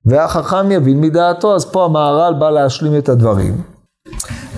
והחכם 0.07 0.71
יבין 0.71 1.01
מדעתו, 1.01 1.55
אז 1.55 1.65
פה 1.65 1.85
המהר"ל 1.85 2.35
בא 2.39 2.51
להשלים 2.51 2.99
את 2.99 3.09
הדברים. 3.09 3.78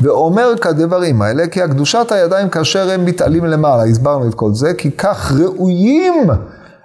ואומר 0.02 0.57
כדברים 0.61 1.23
האלה, 1.23 1.47
כי 1.47 1.62
הקדושת 1.62 2.12
הידיים 2.12 2.49
כאשר 2.49 2.90
הם 2.90 3.04
מתעלים 3.04 3.45
למעלה, 3.45 3.85
הסברנו 3.85 4.28
את 4.28 4.35
כל 4.35 4.54
זה, 4.54 4.75
כי 4.75 4.90
כך 4.90 5.33
ראויים 5.33 6.30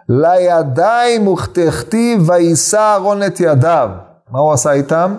לידיים 0.10 1.28
וכתכתיב 1.28 2.30
ויישא 2.30 2.78
אהרון 2.78 3.24
את 3.24 3.40
ידיו. 3.40 3.90
מה 4.32 4.40
הוא 4.40 4.54
עשה 4.54 4.72
איתם? 4.72 5.16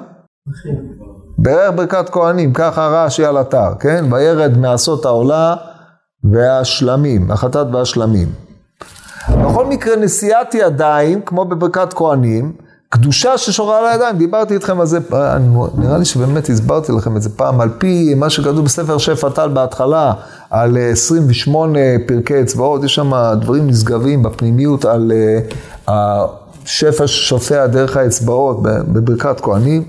בערך 1.38 1.75
ברכת 1.76 2.09
כהנים, 2.09 2.53
ככה 2.53 2.87
רש"י 2.87 3.25
על 3.25 3.41
אתר, 3.41 3.75
כן? 3.81 4.05
וירד 4.12 4.59
מעשות 4.59 5.05
העולה 5.05 5.55
והשלמים, 6.33 7.31
החטאת 7.31 7.67
והשלמים. 7.73 8.29
בכל 9.29 9.67
מקרה 9.67 9.97
נשיאת 9.97 10.55
ידיים, 10.55 11.21
כמו 11.21 11.45
בברכת 11.45 11.93
כהנים, 11.93 12.53
קדושה 12.88 13.38
ששורה 13.38 13.78
על 13.78 13.87
הידיים, 13.87 14.19
דיברתי 14.19 14.55
איתכם 14.55 14.81
על 14.81 14.87
זה, 14.87 14.99
נראה 15.78 15.99
לי 15.99 16.05
שבאמת 16.05 16.49
הסברתי 16.49 16.93
לכם 16.93 17.16
את 17.16 17.23
זה 17.23 17.31
פעם, 17.31 17.61
על 17.61 17.69
פי 17.78 18.14
מה 18.14 18.31
שכתוב 18.31 18.64
בספר 18.64 18.99
שפע 18.99 19.31
טל 19.31 19.49
בהתחלה, 19.49 20.12
על 20.50 20.76
28 20.93 21.78
פרקי 22.07 22.40
אצבעות, 22.40 22.85
יש 22.85 22.95
שם 22.95 23.12
דברים 23.40 23.66
נשגבים 23.66 24.23
בפנימיות 24.23 24.85
על 24.85 25.12
אה, 25.88 26.26
השפע 26.64 27.07
ששופע 27.07 27.66
דרך 27.66 27.97
האצבעות 27.97 28.62
בברכת 28.62 29.40
כהנים. 29.40 29.85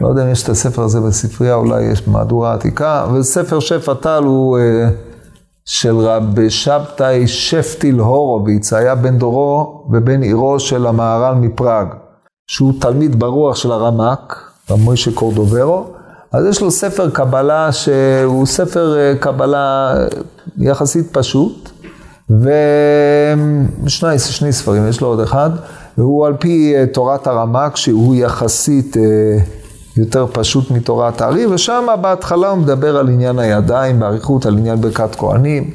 לא 0.00 0.08
יודע 0.08 0.24
אם 0.24 0.28
יש 0.28 0.42
את 0.42 0.48
הספר 0.48 0.82
הזה 0.82 1.00
בספרייה, 1.00 1.54
אולי 1.54 1.82
יש 1.82 2.02
במהדורה 2.02 2.54
עתיקה, 2.54 3.06
וספר 3.14 3.60
שפע 3.60 3.94
טל 3.94 4.22
הוא... 4.24 4.58
של 5.64 5.96
רב 5.96 6.48
שבתאי 6.48 7.28
שפטיל 7.28 7.98
הורוביץ, 7.98 8.72
היה 8.72 8.94
בן 8.94 9.18
דורו 9.18 9.84
ובן 9.90 10.22
עירו 10.22 10.60
של 10.60 10.86
המהר"ל 10.86 11.34
מפראג, 11.34 11.86
שהוא 12.46 12.72
תלמיד 12.80 13.18
ברוח 13.20 13.56
של 13.56 13.72
הרמ"ק, 13.72 14.36
רב 14.70 14.80
מוישה 14.80 15.12
קורדוברו, 15.14 15.86
אז 16.32 16.46
יש 16.46 16.60
לו 16.60 16.70
ספר 16.70 17.10
קבלה 17.10 17.72
שהוא 17.72 18.46
ספר 18.46 18.96
אה, 18.98 19.14
קבלה 19.20 19.94
אה, 19.96 20.06
יחסית 20.58 21.06
פשוט, 21.12 21.70
ושני 22.30 24.18
שני 24.18 24.52
ספרים, 24.52 24.88
יש 24.88 25.00
לו 25.00 25.08
עוד 25.08 25.20
אחד, 25.20 25.50
והוא 25.98 26.26
על 26.26 26.34
פי 26.36 26.74
אה, 26.76 26.86
תורת 26.86 27.26
הרמ"ק, 27.26 27.76
שהוא 27.76 28.14
יחסית 28.14 28.96
יותר 29.96 30.26
פשוט 30.32 30.70
מתורת 30.70 31.20
הארי, 31.20 31.46
ושם 31.46 31.86
בהתחלה 32.00 32.48
הוא 32.48 32.58
מדבר 32.58 32.96
על 32.96 33.08
עניין 33.08 33.38
הידיים, 33.38 34.00
באריכות 34.00 34.46
על 34.46 34.58
עניין 34.58 34.80
ברכת 34.80 35.14
כהנים. 35.14 35.70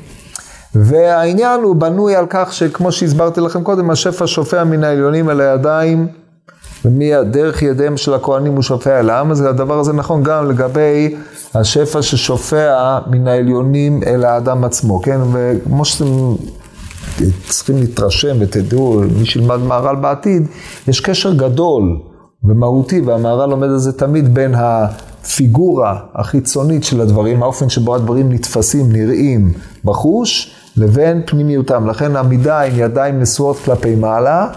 והעניין 0.76 1.62
הוא 1.62 1.76
בנוי 1.76 2.16
על 2.16 2.26
כך 2.30 2.54
שכמו 2.54 2.92
שהסברתי 2.92 3.42
לכם 3.42 3.64
קודם, 3.64 3.90
השפע 3.90 4.28
שופע 4.28 4.64
מן 4.64 4.84
העליונים 4.84 5.30
אל 5.30 5.42
הידיים, 5.42 6.08
ומדרך 6.86 7.62
ידיהם 7.62 7.98
של 7.98 8.14
הכהנים 8.14 8.54
הוא 8.54 8.64
שופע 8.64 9.00
אל 9.00 9.10
העם, 9.10 9.32
אז 9.32 9.42
הדבר 9.42 9.80
הזה 9.80 9.94
נכון 9.94 10.24
גם 10.24 10.50
לגבי 10.50 11.16
השפע 11.54 12.02
ששופע 12.02 13.00
מן 13.08 13.28
העליונים 13.28 14.04
אל 14.04 14.26
האדם 14.26 14.64
עצמו, 14.64 15.02
כן? 15.02 15.20
וכמו 15.34 15.86
שאתם 15.86 16.06
צריכים 17.48 17.78
להתרשם 17.78 18.38
ותדעו, 18.40 19.02
מי 19.20 19.26
שילמד 19.26 19.60
מהר"ל 19.60 19.96
בעתיד, 19.96 20.48
יש 20.88 21.00
קשר 21.00 21.34
גדול 21.34 22.00
ומהותי, 22.44 23.02
והמהר"ל 23.02 23.50
לומד 23.50 23.68
על 23.68 23.78
זה 23.78 23.94
תמיד 23.94 24.34
בין 24.34 24.56
הפיגורה 24.58 26.00
החיצונית 26.16 26.84
של 26.84 27.02
הדברים, 27.02 27.44
האופן 27.44 27.70
שבו 27.70 27.96
הדברים 27.96 28.32
נתפסים, 28.32 28.92
נראים 28.92 29.54
בחוש, 29.86 30.52
לבין 30.78 31.22
פנימיותם. 31.26 31.88
לכן 31.90 32.16
עמידה 32.16 32.62
עם 32.62 32.74
ידיים 32.76 33.20
נשואות 33.20 33.58
כלפי 33.66 33.96
מעלה, 33.96 34.48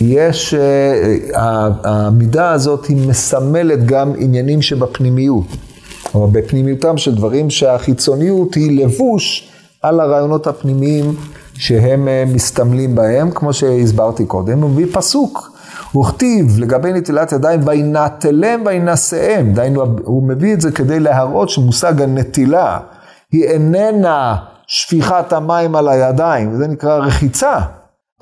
יש, 0.00 0.54
אה, 0.54 1.68
העמידה 1.84 2.50
הזאת 2.50 2.86
היא 2.86 3.08
מסמלת 3.08 3.86
גם 3.86 4.12
עניינים 4.18 4.62
שבפנימיות. 4.62 5.46
אבל 6.14 6.26
בפנימיותם 6.32 6.96
של 6.96 7.14
דברים 7.14 7.50
שהחיצוניות 7.50 8.54
היא 8.54 8.84
לבוש 8.84 9.48
על 9.82 10.00
הרעיונות 10.00 10.46
הפנימיים 10.46 11.14
שהם 11.54 12.08
אה, 12.08 12.24
מסתמלים 12.26 12.94
בהם, 12.94 13.30
כמו 13.30 13.52
שהסברתי 13.52 14.26
קודם, 14.26 14.62
הוא 14.62 14.70
מביא 14.70 14.86
פסוק. 14.92 15.51
וכתיב 15.96 16.58
לגבי 16.58 16.92
נטילת 16.92 17.32
ידיים, 17.32 17.60
וינטלם 17.64 18.62
וינשאם, 18.66 19.52
דהיינו, 19.52 19.84
הוא 20.04 20.22
מביא 20.22 20.54
את 20.54 20.60
זה 20.60 20.72
כדי 20.72 21.00
להראות 21.00 21.48
שמושג 21.48 22.02
הנטילה 22.02 22.78
היא 23.32 23.44
איננה 23.44 24.36
שפיכת 24.66 25.32
המים 25.32 25.76
על 25.76 25.88
הידיים, 25.88 26.54
זה 26.54 26.68
נקרא 26.68 26.96
רחיצה. 26.96 27.60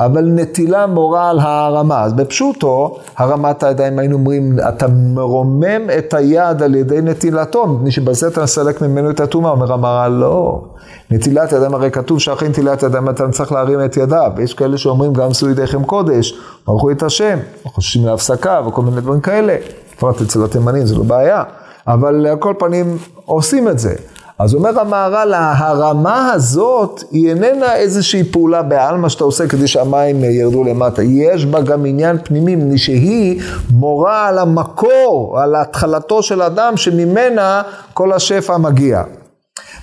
אבל 0.01 0.25
נטילה 0.25 0.87
מורה 0.87 1.31
על 1.31 1.39
ההרמה. 1.39 2.03
אז 2.03 2.13
בפשוטו, 2.13 2.99
הרמת 3.17 3.63
הידיים 3.63 3.99
היינו 3.99 4.17
אומרים, 4.17 4.57
אתה 4.69 4.87
מרומם 4.89 5.91
את 5.99 6.15
היד 6.15 6.63
על 6.63 6.75
ידי 6.75 7.01
נטילתו, 7.03 7.67
מפני 7.67 7.91
שבזה 7.91 8.29
אתה 8.29 8.43
מסלק 8.43 8.83
ממנו 8.83 9.11
את 9.11 9.21
הטומאה. 9.21 9.51
אומר 9.51 9.73
המהר"ל, 9.73 10.13
לא. 10.13 10.65
נטילת 11.11 11.53
ידיים, 11.53 11.75
הרי 11.75 11.91
כתוב 11.91 12.19
שאחרי 12.19 12.49
נטילת 12.49 12.83
ידיים 12.83 13.09
אתה 13.09 13.29
צריך 13.29 13.53
להרים 13.53 13.85
את 13.85 13.97
ידיו. 13.97 14.31
יש 14.39 14.55
כאלה 14.55 14.79
שאומרים 14.79 15.13
גם 15.13 15.33
שאו 15.33 15.49
ידיכם 15.49 15.85
קודש, 15.85 16.39
ברכו 16.67 16.91
את 16.91 17.03
השם, 17.03 17.39
חוששים 17.65 18.07
להפסקה 18.07 18.61
וכל 18.67 18.83
מיני 18.83 19.01
דברים 19.01 19.21
כאלה. 19.21 19.57
בפרט 19.97 20.21
אצל 20.21 20.45
התימנים 20.45 20.87
זה 20.87 20.97
לא 20.97 21.03
בעיה. 21.03 21.43
אבל 21.87 22.27
על 22.27 22.37
כל 22.37 22.55
פנים 22.59 22.97
עושים 23.25 23.69
את 23.69 23.79
זה. 23.79 23.95
אז 24.41 24.55
אומר 24.55 24.81
המהר"ל, 24.81 25.35
הרמה 25.35 26.33
הזאת 26.33 27.05
היא 27.11 27.29
איננה 27.29 27.77
איזושהי 27.77 28.25
פעולה 28.25 28.63
בעלמא 28.63 29.09
שאתה 29.09 29.25
עושה 29.25 29.49
כדי 29.49 29.67
שהמים 29.69 30.25
ירדו 30.25 30.65
למטה. 30.65 31.03
יש 31.03 31.47
בה 31.47 31.61
גם 31.61 31.87
עניין 31.87 32.19
פנימי, 32.25 32.57
מפני 32.57 32.79
שהיא 32.79 33.43
מורה 33.71 34.29
על 34.29 34.39
המקור, 34.39 35.41
על 35.41 35.55
התחלתו 35.57 36.23
של 36.23 36.43
אדם 36.43 36.77
שממנה 36.77 37.63
כל 37.95 38.13
השפע 38.13 38.57
מגיע. 38.57 39.03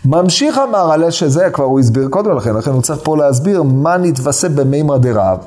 ממשיך 0.06 0.58
המהר"ל, 0.58 1.10
שזה 1.12 1.50
כבר 1.50 1.66
הוא 1.66 1.80
הסביר 1.80 2.08
קודם 2.08 2.38
לכן, 2.38 2.56
לכן 2.56 2.72
הוא 2.72 2.82
צריך 2.82 3.00
פה 3.04 3.18
להסביר 3.18 3.64
מה 3.64 3.98
נתווסף 3.98 4.50
במימרא 4.50 4.98
דרב. 4.98 5.38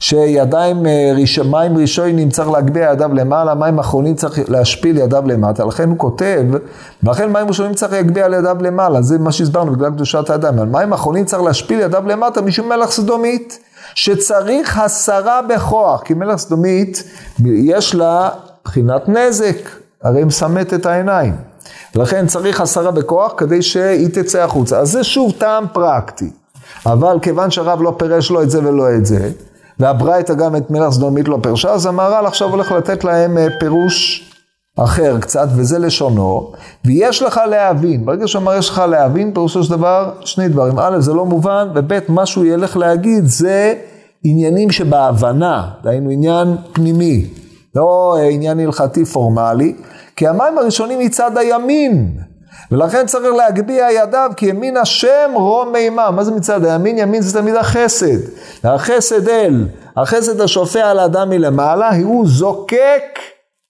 שידיים, 0.00 0.86
אה, 0.86 1.12
מים 1.44 1.78
ראשונים 1.78 2.30
צריך 2.30 2.50
להגביה 2.50 2.92
ידיו 2.92 3.14
למעלה, 3.14 3.54
מים 3.54 3.78
אחרונים 3.78 4.14
צריך 4.14 4.50
להשפיל 4.50 4.98
ידיו 4.98 5.22
למטה, 5.26 5.64
לכן 5.64 5.88
הוא 5.88 5.98
כותב, 5.98 6.42
ולכן 7.02 7.32
מים 7.32 7.48
ראשונים 7.48 7.74
צריך 7.74 7.92
להגביה 7.92 8.26
ידיו 8.26 8.56
למעלה, 8.60 9.02
זה 9.02 9.18
מה 9.18 9.32
שהסברנו 9.32 9.72
בגלל 9.72 9.90
קדושת 9.90 10.30
הידיים, 10.30 10.58
על 10.58 10.68
מים 10.68 10.92
אחרונים 10.92 11.24
צריך 11.24 11.42
להשפיל 11.42 11.80
ידיו 11.80 12.02
למטה 12.06 12.40
משום 12.42 12.68
מלח 12.68 12.90
סדומית, 12.90 13.58
שצריך 13.94 14.78
הסרה 14.78 15.42
בכוח, 15.42 16.02
כי 16.02 16.14
מלח 16.14 16.36
סדומית 16.36 17.02
יש 17.44 17.94
לה 17.94 18.28
בחינת 18.64 19.08
נזק, 19.08 19.56
הרי 20.02 20.18
היא 20.18 20.26
מסמאת 20.26 20.74
את 20.74 20.86
העיניים. 20.86 21.34
לכן 21.94 22.26
צריך 22.26 22.60
הסרה 22.60 22.90
בכוח 22.90 23.32
כדי 23.36 23.62
שהיא 23.62 24.08
תצא 24.12 24.42
החוצה. 24.42 24.78
אז 24.78 24.90
זה 24.90 25.04
שוב 25.04 25.32
טעם 25.38 25.64
פרקטי. 25.72 26.30
אבל 26.86 27.18
כיוון 27.22 27.50
שהרב 27.50 27.82
לא 27.82 27.94
פירש 27.98 28.30
לא 28.30 28.42
את 28.42 28.50
זה 28.50 28.68
ולא 28.68 28.94
את 28.94 29.06
זה, 29.06 29.30
והברייתא 29.78 30.34
גם 30.34 30.56
את 30.56 30.70
מלח 30.70 30.90
סדומית 30.90 31.28
לא 31.28 31.38
פירשה, 31.42 31.70
אז 31.70 31.86
המהר"ל 31.86 32.26
עכשיו 32.26 32.48
הולך 32.48 32.72
לתת 32.72 33.04
להם 33.04 33.38
אה, 33.38 33.46
פירוש 33.60 34.30
אחר 34.76 35.18
קצת, 35.20 35.48
וזה 35.56 35.78
לשונו, 35.78 36.52
ויש 36.84 37.22
לך 37.22 37.40
להבין, 37.50 38.04
ברגע 38.06 38.28
שאומר 38.28 38.56
יש 38.56 38.68
לך 38.68 38.78
להבין, 38.78 39.34
פירושו 39.34 39.64
של 39.64 39.70
דבר 39.70 40.12
שני 40.20 40.48
דברים, 40.48 40.78
א', 40.78 41.00
זה 41.00 41.12
לא 41.14 41.26
מובן, 41.26 41.68
וב', 41.74 41.92
מה 42.08 42.26
שהוא 42.26 42.44
ילך 42.44 42.76
להגיד 42.76 43.24
זה 43.24 43.74
עניינים 44.24 44.70
שבהבנה, 44.70 45.68
דהיינו 45.82 46.10
עניין 46.10 46.56
פנימי, 46.72 47.26
לא 47.74 48.16
אה, 48.18 48.28
עניין 48.28 48.60
הלכתי 48.60 49.04
פורמלי, 49.04 49.74
כי 50.16 50.28
המים 50.28 50.58
הראשונים 50.58 50.98
מצד 50.98 51.38
הימין. 51.38 52.25
ולכן 52.70 53.06
צריך 53.06 53.34
להגביה 53.34 53.92
ידיו, 53.92 54.30
כי 54.36 54.46
ימין 54.46 54.76
השם 54.76 55.30
רום 55.34 55.72
מימה. 55.72 56.10
מה 56.10 56.24
זה 56.24 56.30
מצד 56.30 56.64
הימין? 56.64 56.98
ימין 56.98 57.22
זה 57.22 57.40
תמיד 57.40 57.54
החסד. 57.54 58.18
החסד 58.64 59.28
אל, 59.28 59.66
החסד 59.96 60.40
השופע 60.40 60.90
על 60.90 60.98
האדם 60.98 61.28
מלמעלה, 61.28 61.90
הוא 62.02 62.26
זוקק 62.28 63.18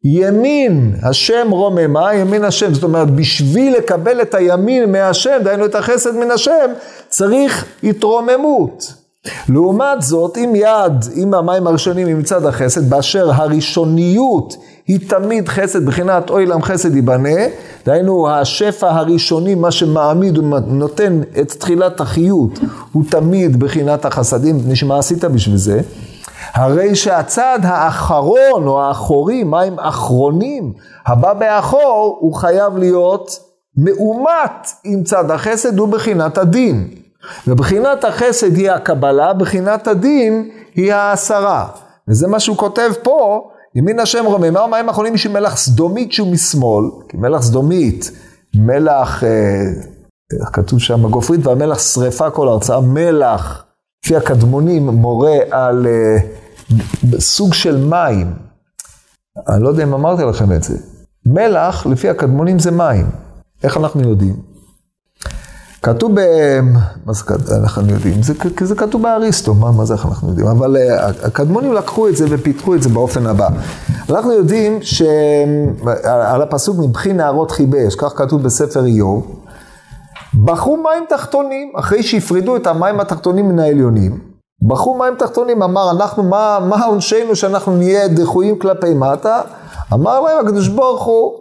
ימין 0.05 0.95
השם 1.03 1.51
רוממה, 1.51 2.15
ימין 2.15 2.45
השם. 2.45 2.75
זאת 2.75 2.83
אומרת, 2.83 3.11
בשביל 3.11 3.77
לקבל 3.77 4.23
את 4.23 4.35
הימין 4.35 4.93
מהשם, 4.93 5.39
דהיינו 5.45 5.67
את 5.67 5.75
החסד 5.75 6.17
מן 6.17 6.31
השם, 6.31 6.71
צריך 7.09 7.67
התרוממות. 7.85 9.06
לעומת 9.49 10.03
זאת, 10.03 10.37
אם 10.37 10.53
יד, 10.55 11.05
אם 11.17 11.35
המים 11.35 11.67
הראשונים 11.67 12.09
הם 12.09 12.19
מצד 12.19 12.47
החסד, 12.47 12.91
באשר 12.91 13.31
הראשוניות 13.33 14.57
היא 14.87 15.09
תמיד 15.09 15.49
חסד, 15.49 15.87
בחינת 15.87 16.31
אוי 16.31 16.47
לם 16.47 16.63
חסד 16.63 16.97
ייבנה, 16.97 17.39
דהיינו 17.87 18.29
השפע 18.31 18.91
הראשוני, 18.91 19.55
מה 19.55 19.71
שמעמיד 19.71 20.39
ונותן 20.39 21.21
את 21.41 21.53
תחילת 21.53 22.01
החיות, 22.01 22.59
הוא 22.93 23.05
תמיד 23.11 23.57
בחינת 23.61 24.05
החסדים, 24.05 24.75
שמה 24.75 24.99
עשית 24.99 25.25
בשביל 25.25 25.57
זה? 25.57 25.81
הרי 26.55 26.95
שהצד 26.95 27.59
האחרון 27.63 28.67
או 28.67 28.83
האחורי, 28.83 29.45
מים 29.45 29.79
אחרונים, 29.79 30.73
הבא 31.07 31.35
באחור, 31.35 32.19
הוא 32.21 32.35
חייב 32.35 32.79
להיות 32.79 33.39
מאומת 33.77 34.71
עם 34.85 35.03
צד 35.03 35.31
החסד, 35.31 35.79
הוא 35.79 35.89
בחינת 35.89 36.39
הדין. 36.39 36.89
ובחינת 37.47 38.05
החסד 38.05 38.57
היא 38.57 38.71
הקבלה, 38.71 39.33
בחינת 39.33 39.87
הדין 39.87 40.51
היא 40.75 40.93
העשרה. 40.93 41.69
וזה 42.09 42.29
מה 42.29 42.41
שהוא 42.41 42.57
כותב 42.57 42.91
פה, 43.03 43.49
ימין 43.75 44.01
השם 44.01 44.25
רומם, 44.25 44.53
מה 44.53 44.61
המים 44.61 44.89
האחרונים 44.89 45.15
בשביל 45.15 45.33
מלח 45.33 45.57
סדומית 45.57 46.13
שהוא 46.13 46.33
משמאל, 46.33 46.85
כי 47.09 47.17
מלח 47.17 47.43
סדומית, 47.43 48.11
מלח, 48.55 49.25
אה, 49.25 49.29
איך 50.41 50.49
כתוב 50.53 50.79
שם, 50.79 51.09
גופרית 51.09 51.47
והמלח 51.47 51.79
שרפה 51.79 52.31
כל 52.31 52.49
הרצאה, 52.49 52.81
מלח, 52.81 53.65
לפי 54.05 54.17
הקדמונים, 54.17 54.87
מורה 54.87 55.37
על 55.51 55.87
אה, 55.87 56.17
סוג 57.19 57.55
של 57.55 57.77
מים. 57.77 58.35
אני 59.49 59.63
לא 59.63 59.69
יודע 59.69 59.83
אם 59.83 59.95
אמרתי 59.95 60.23
לכם 60.23 60.53
את 60.53 60.63
זה. 60.63 60.79
מלח, 61.27 61.87
לפי 61.87 62.09
הקדמונים 62.09 62.59
זה 62.59 62.71
מים. 62.71 63.07
איך 63.65 63.77
אנחנו 63.77 64.01
יודעים? 64.11 64.56
כתוב 65.87 66.13
ב... 66.15 66.21
מה 67.07 67.13
זה 67.13 67.23
אנחנו 67.57 67.93
יודעים? 67.93 68.23
זה, 68.23 68.35
זה 68.61 68.75
כתוב 68.75 69.03
באריסטו, 69.03 69.55
מה, 69.55 69.73
מה 69.73 69.85
זה 69.85 69.95
איך 69.95 70.07
אנחנו 70.07 70.29
יודעים? 70.29 70.49
אבל 70.49 70.77
uh, 70.77 71.27
הקדמונים 71.27 71.73
לקחו 71.73 72.09
את 72.09 72.17
זה 72.17 72.27
ופיתחו 72.31 72.75
את 72.75 72.83
זה 72.83 72.89
באופן 72.89 73.27
הבא. 73.27 73.49
אנחנו 74.11 74.33
יודעים 74.33 74.79
שעל 74.83 76.43
הפסוק 76.43 76.79
מבחי 76.79 77.13
נערות 77.13 77.51
חיבש, 77.51 77.95
כך 77.95 78.13
כתוב 78.17 78.43
בספר 78.43 78.85
איוב, 78.85 79.45
בחרו 80.45 80.77
מים 80.77 81.05
תחתונים, 81.09 81.73
אחרי 81.77 82.03
שהפרידו 82.03 82.57
את 82.57 82.67
המים 82.67 83.01
התחתונים 83.01 83.49
מן 83.49 83.59
העליונים, 83.59 84.19
בחרו 84.69 84.99
מים 84.99 85.15
תחתונים, 85.19 85.63
אמר, 85.63 85.91
אנחנו, 85.91 86.23
מה, 86.23 86.59
מה 86.69 86.85
עונשנו 86.85 87.37
שאנחנו 87.37 87.77
נהיה 87.77 88.09
דחויים 88.09 88.59
כלפי 88.59 88.95
מטה? 88.95 89.41
אמר 89.93 90.21
להם 90.21 90.47
הקדוש 90.47 90.69
ברוך 90.69 91.05
הוא, 91.05 91.33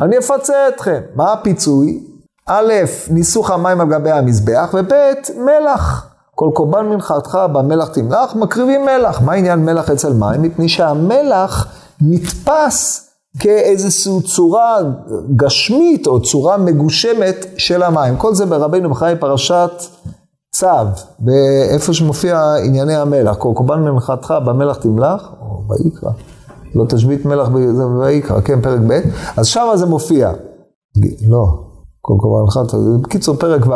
אני 0.00 0.18
אפצה 0.18 0.68
אתכם. 0.68 1.00
מה 1.14 1.32
הפיצוי? 1.32 2.00
א', 2.50 2.72
ניסוך 3.10 3.50
המים 3.50 3.80
על 3.80 3.88
גבי 3.88 4.10
המזבח, 4.10 4.74
וב', 4.74 4.92
מלח. 5.36 6.06
כל 6.34 6.50
קורבן 6.54 6.86
מנחתך 6.86 7.38
במלח 7.52 7.88
תמלח, 7.88 8.34
מקריבים 8.34 8.84
מלח. 8.84 9.20
מה 9.22 9.32
עניין 9.32 9.64
מלח 9.64 9.90
אצל 9.90 10.12
מים? 10.12 10.42
מפני 10.42 10.68
שהמלח 10.68 11.66
נתפס 12.00 13.10
כאיזושהי 13.38 14.22
צורה 14.22 14.76
גשמית 15.36 16.06
או 16.06 16.22
צורה 16.22 16.56
מגושמת 16.56 17.46
של 17.56 17.82
המים. 17.82 18.16
כל 18.16 18.34
זה 18.34 18.46
ברבינו 18.46 18.90
בחיי 18.90 19.16
פרשת 19.16 19.70
צו, 20.54 20.66
באיפה 21.18 21.92
שמופיע 21.92 22.54
ענייני 22.64 22.96
המלח. 22.96 23.36
כל 23.36 23.52
קורבן 23.54 23.80
מנחתך 23.80 24.34
במלח 24.46 24.76
תמלח, 24.76 25.32
או 25.40 25.62
ויקרא. 25.68 26.10
לא 26.74 26.84
תשבית 26.88 27.24
מלח 27.24 27.48
ויקרא, 28.00 28.40
כן, 28.40 28.60
פרק 28.60 28.80
ב', 28.88 29.00
אז 29.36 29.46
שם 29.46 29.66
זה 29.74 29.86
מופיע. 29.86 30.32
לא. 31.28 31.67
כל 32.08 32.14
קורבן 32.20 32.48
אחד, 32.48 32.60
בקיצור 33.02 33.36
פרק 33.36 33.66
ו', 33.66 33.72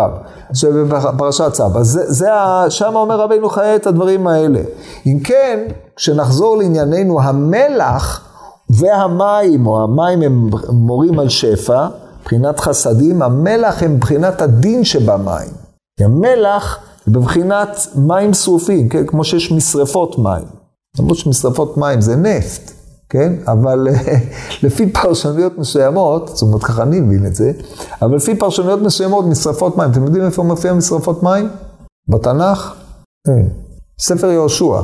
בפרשת 0.89 1.53
צו. 1.53 1.65
זה, 1.83 2.13
זה 2.13 2.29
שם 2.69 2.93
אומר 2.95 3.21
רבינו 3.21 3.49
חיי 3.49 3.77
את 3.77 3.87
הדברים 3.87 4.27
האלה. 4.27 4.61
אם 5.07 5.19
כן, 5.25 5.59
כשנחזור 5.97 6.57
לענייננו, 6.57 7.23
המלח 7.23 8.29
והמים, 8.71 9.67
או 9.67 9.83
המים 9.83 10.23
הם 10.23 10.51
מורים 10.69 11.19
על 11.19 11.29
שפע, 11.29 11.87
מבחינת 12.21 12.61
חסדים, 12.61 13.23
המלח 13.23 13.83
הם 13.83 13.95
מבחינת 13.95 14.43
הדין 14.43 14.85
שבמים. 14.85 15.51
המלח 16.01 16.79
בבחינת 17.09 17.87
מים 17.95 18.35
שרופים, 18.35 18.89
כן? 18.89 19.07
כמו 19.07 19.25
שיש 19.25 19.53
משרפות 19.53 20.19
מים. 20.19 20.45
למרות 20.99 21.19
שמשרפות 21.19 21.77
מים 21.77 22.01
זה 22.01 22.17
נפט. 22.17 22.82
כן? 23.13 23.33
אבל 23.47 23.89
לפי 24.63 24.93
פרשנויות 24.93 25.59
מסוימות, 25.59 26.29
זאת 26.29 26.43
אומרת 26.43 26.65
ככה 26.65 26.83
אני 26.83 27.01
מבין 27.01 27.27
את 27.27 27.35
זה, 27.35 27.53
אבל 28.03 28.17
לפי 28.17 28.35
פרשנויות 28.35 28.83
מסוימות 28.83 29.25
משרפות 29.25 29.77
מים, 29.77 29.91
אתם 29.91 30.05
יודעים 30.05 30.25
איפה 30.25 30.43
מופיע 30.43 30.73
משרפות 30.73 31.23
מים? 31.23 31.49
בתנ"ך? 32.09 32.75
כן. 33.27 33.47
ספר 34.01 34.31
יהושע. 34.31 34.81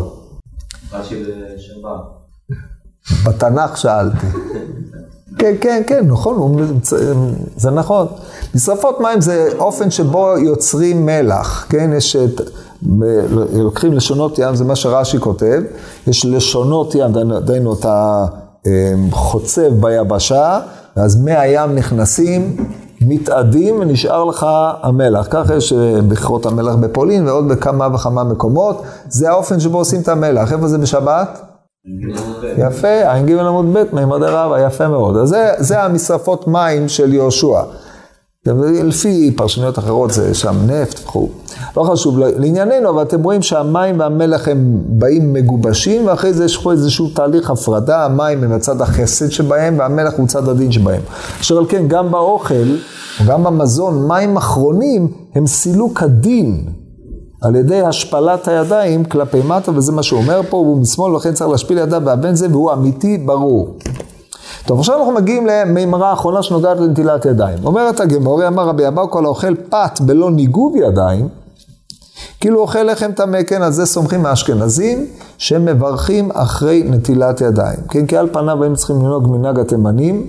בתנ"ך 3.27 3.79
שאלתי. 3.79 4.27
כן, 5.39 5.55
כן, 5.61 5.83
כן, 5.87 6.07
נכון, 6.07 6.57
זה 7.57 7.71
נכון. 7.71 8.07
משרפות 8.55 9.01
מים 9.01 9.21
זה 9.21 9.49
אופן 9.59 9.91
שבו 9.91 10.39
יוצרים 10.39 11.07
מלח, 11.07 11.67
כן? 11.69 11.91
יש 11.97 12.17
את 12.83 12.89
לוקחים 13.53 13.93
לשונות 13.93 14.39
ים, 14.39 14.55
זה 14.55 14.65
מה 14.65 14.77
שרש"י 14.77 15.19
כותב, 15.19 15.63
יש 16.07 16.27
לשונות 16.27 16.95
ים, 16.95 17.13
דהיינו 17.45 17.73
את 17.73 17.87
החוצב 19.13 19.69
ביבשה, 19.81 20.61
ואז 20.97 21.23
מי 21.25 21.33
הים 21.33 21.75
נכנסים, 21.75 22.57
מתאדים 23.01 23.81
ונשאר 23.81 24.25
לך 24.25 24.47
המלח. 24.83 25.27
ככה 25.31 25.55
יש 25.55 25.73
אה, 25.73 26.03
בכרות 26.09 26.47
המלח 26.47 26.75
בפולין 26.75 27.29
ועוד 27.29 27.49
בכמה 27.49 27.89
וכמה 27.95 28.25
מקומות. 28.25 28.83
זה 29.09 29.31
האופן 29.31 29.61
שבו 29.61 29.79
עושים 29.79 30.01
את 30.01 30.09
המלח. 30.09 30.53
איפה 30.53 30.69
זה 30.69 30.79
בשבת? 30.79 31.41
יפה, 32.59 33.11
ע"ג 33.11 33.33
עמוד 33.33 33.67
ב', 33.73 33.83
מימדי 33.93 34.27
רבה, 34.29 34.61
יפה 34.61 34.89
מאוד. 34.89 35.17
אז 35.17 35.29
זה, 35.29 35.51
זה 35.59 35.83
המשרפות 35.83 36.49
מים 36.49 36.89
של 36.89 37.15
יהושע. 37.15 37.61
לפי 38.85 39.33
פרשניות 39.37 39.79
אחרות 39.79 40.11
זה 40.11 40.35
שם 40.35 40.57
נפט 40.67 41.01
וכו'. 41.05 41.29
לא 41.77 41.83
חשוב, 41.83 42.19
לענייננו, 42.19 42.91
אבל 42.91 43.03
אתם 43.03 43.23
רואים 43.23 43.43
שהמים 43.43 44.01
והמלח 44.01 44.49
הם 44.49 44.79
באים 44.87 45.33
מגובשים, 45.33 46.07
ואחרי 46.07 46.33
זה 46.33 46.45
יש 46.45 46.57
פה 46.57 46.73
איזשהו 46.73 47.09
תהליך 47.09 47.51
הפרדה, 47.51 48.05
המים 48.05 48.45
הם 48.45 48.53
הצד 48.53 48.81
החסד 48.81 49.31
שבהם, 49.31 49.79
והמלח 49.79 50.13
הוא 50.17 50.27
צד 50.27 50.49
הדין 50.49 50.73
שבהם. 50.73 51.03
אשר 51.41 51.59
על 51.59 51.65
כן, 51.69 51.89
גם 51.89 52.11
באוכל, 52.11 52.77
גם 53.27 53.45
במזון, 53.45 54.09
מים 54.09 54.37
אחרונים 54.37 55.09
הם 55.35 55.47
סילוק 55.47 56.03
הדין. 56.03 56.65
על 57.43 57.57
ידי 57.57 57.81
השפלת 57.81 58.49
הידיים 58.49 59.05
כלפי 59.05 59.41
מטה, 59.43 59.73
וזה 59.75 59.93
מה 59.93 60.03
שהוא 60.03 60.21
אומר 60.21 60.41
פה, 60.51 60.57
הוא 60.57 60.77
משמאל, 60.77 61.13
ולכן 61.13 61.35
צריך 61.35 61.51
להשפיל 61.51 61.79
ידיו 61.79 62.03
והבן 62.05 62.35
זה, 62.35 62.47
והוא 62.51 62.73
אמיתי, 62.73 63.19
ברור. 63.19 63.77
טוב, 64.69 64.79
עכשיו 64.79 64.99
אנחנו 64.99 65.13
מגיעים 65.13 65.47
למימרה 65.47 66.11
האחרונה 66.11 66.43
שנוגעת 66.43 66.81
לנטילת 66.81 67.25
ידיים. 67.25 67.59
אומרת 67.65 68.01
הגמורי, 68.01 68.47
אמר 68.47 68.69
רבי 68.69 68.89
אבאו, 68.89 69.11
כל 69.11 69.25
האוכל 69.25 69.55
פת 69.55 70.01
בלא 70.01 70.31
ניגוב 70.31 70.77
ידיים, 70.77 71.29
כאילו 72.41 72.61
אוכל 72.61 72.83
לחם 72.83 73.13
טמא, 73.13 73.43
כן, 73.43 73.63
על 73.63 73.73
זה 73.73 73.87
סומכים 73.87 74.27
האשכנזים, 74.27 75.07
שמברכים 75.39 76.31
אחרי 76.35 76.83
נטילת 76.87 77.41
ידיים. 77.41 77.79
כן, 77.89 78.07
כי 78.07 78.17
על 78.17 78.29
פניו 78.33 78.63
היינו 78.63 78.77
צריכים 78.77 78.97
לנהוג 78.97 79.29
מנהג 79.31 79.61
התימנים, 79.61 80.27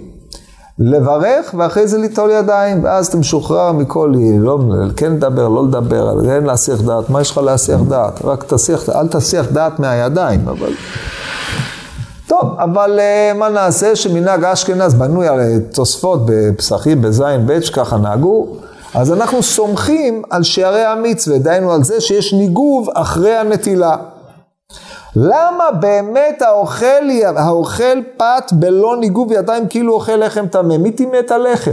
לברך 0.79 1.55
ואחרי 1.57 1.87
זה 1.87 1.97
ליטול 1.97 2.31
ידיים, 2.31 2.83
ואז 2.83 3.07
אתה 3.07 3.17
משוחרר 3.17 3.71
מכל, 3.71 4.13
לא, 4.39 4.59
כן 4.95 5.11
לדבר, 5.11 5.47
לא 5.47 5.67
לדבר, 5.67 6.23
כן 6.25 6.43
להסיח 6.43 6.81
דעת, 6.81 7.09
מה 7.09 7.21
יש 7.21 7.31
לך 7.31 7.37
להסיח 7.37 7.79
דעת? 7.89 8.25
רק 8.25 8.43
תסיח, 8.43 8.89
אל 8.89 9.07
תסיח 9.07 9.51
דעת 9.51 9.79
מהידיים, 9.79 10.47
אבל... 10.47 10.71
טוב, 12.29 12.55
אבל 12.59 12.99
uh, 12.99 13.37
מה 13.37 13.49
נעשה 13.49 13.95
שמנהג 13.95 14.43
אשכנז 14.43 14.93
בנוי 14.93 15.27
על 15.27 15.39
תוספות 15.73 16.19
בפסחים, 16.25 17.01
בזין, 17.01 17.47
ב', 17.47 17.61
שככה 17.61 17.97
נהגו, 17.97 18.47
אז 18.93 19.11
אנחנו 19.11 19.43
סומכים 19.43 20.23
על 20.29 20.43
שערי 20.43 20.85
המצווה, 20.85 21.37
דהיינו 21.37 21.71
על 21.71 21.83
זה 21.83 22.01
שיש 22.01 22.33
ניגוב 22.33 22.89
אחרי 22.93 23.35
הנטילה. 23.35 23.95
למה 25.15 25.71
באמת 25.79 26.41
האוכל, 26.41 27.09
האוכל 27.35 28.01
פת 28.17 28.51
בלא 28.51 28.97
ניגוב 28.99 29.31
ידיים 29.31 29.67
כאילו 29.67 29.93
אוכל 29.93 30.15
לחם 30.15 30.47
טמא? 30.47 30.77
מי 30.77 30.91
טימא 30.91 31.17
את 31.19 31.31
הלחם? 31.31 31.71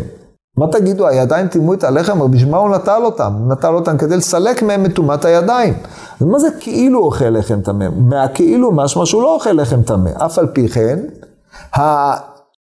מה 0.59 0.66
תגידו, 0.73 1.07
הידיים 1.07 1.49
טימאו 1.49 1.75
את 1.75 1.85
הלחם, 1.85 2.21
אבל 2.21 2.31
בשביל 2.31 2.51
מה 2.51 2.57
הוא 2.57 2.71
נטל 2.71 3.01
אותם? 3.05 3.33
הוא 3.38 3.53
נטל 3.53 3.75
אותם 3.75 3.99
כדי 3.99 4.16
לסלק 4.16 4.62
מהם 4.62 4.87
את 4.87 4.95
טומאת 4.95 5.25
הידיים. 5.25 5.75
ומה 6.21 6.38
זה 6.38 6.49
כאילו 6.61 6.99
אוכל 6.99 7.29
לחם 7.29 7.61
טמא? 7.61 7.87
מהכאילו 7.97 8.73
משמע 8.73 9.07
שהוא 9.07 9.23
לא 9.23 9.35
אוכל 9.35 9.53
לחם 9.53 9.83
טמא. 9.83 10.11
אף 10.19 10.38
על 10.38 10.47
פי 10.47 10.69
כן, 10.69 10.99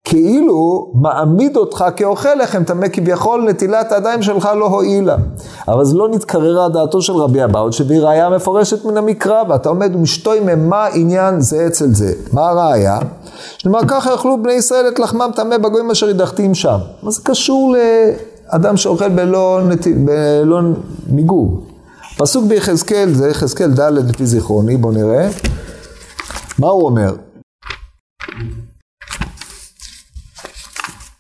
כאילו 0.04 0.92
מעמיד 0.94 1.56
אותך 1.56 1.84
כאוכל 1.96 2.34
לחם 2.34 2.64
טמא, 2.64 2.86
כביכול 2.92 3.48
נטילת 3.48 3.92
הידיים 3.92 4.22
שלך 4.22 4.48
לא 4.56 4.66
הועילה. 4.66 5.16
אבל 5.68 5.84
זה 5.84 5.96
לא 5.96 6.08
נתקררה 6.08 6.68
דעתו 6.68 7.02
של 7.02 7.12
רבי 7.12 7.44
אבאוד, 7.44 7.72
שהביא 7.72 8.00
ראייה 8.00 8.30
מפורשת 8.30 8.84
מן 8.84 8.96
המקרא, 8.96 9.42
ואתה 9.48 9.68
עומד 9.68 9.96
ומשתוי 9.96 10.40
ממה 10.40 10.86
עניין 10.86 11.40
זה 11.40 11.66
אצל 11.66 11.94
זה. 11.94 12.12
מה 12.32 12.48
הראייה? 12.48 12.98
שנאמר 13.58 13.80
ככה 13.88 14.10
יאכלו 14.10 14.42
בני 14.42 14.52
ישראל 14.52 14.88
את 14.88 14.98
לחמם 14.98 15.30
טמא 15.36 15.58
בגויים 15.58 15.90
אשר 15.90 16.08
הדחתים 16.08 16.54
שם. 16.54 16.78
מה 17.02 17.10
זה 17.10 17.20
קשור 17.24 17.74
לאדם 18.52 18.76
שאוכל 18.76 19.08
בלא, 19.08 19.60
נת... 19.68 19.86
בלא 20.04 20.60
ניגוב? 21.10 21.66
פסוק 22.18 22.44
ביחזקאל, 22.44 23.14
זה 23.14 23.28
יחזקאל 23.28 23.70
ד' 23.70 23.80
לפי 23.80 24.26
זיכרוני, 24.26 24.76
בואו 24.76 24.92
נראה. 24.92 25.28
מה 26.58 26.68
הוא 26.68 26.84
אומר? 26.84 27.14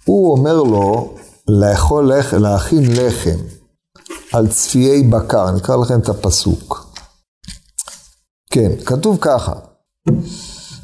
הוא 0.04 0.32
אומר 0.32 0.62
לו 0.62 1.14
לאכול 1.48 2.12
לחם, 2.12 2.36
להכין 2.38 2.82
לחם 2.92 3.38
על 4.32 4.48
צפיי 4.48 5.02
בקר, 5.02 5.48
אני 5.48 5.58
אקרא 5.58 5.76
לכם 5.76 6.00
את 6.00 6.08
הפסוק. 6.08 6.86
כן, 8.50 8.70
כתוב 8.86 9.18
ככה. 9.20 9.52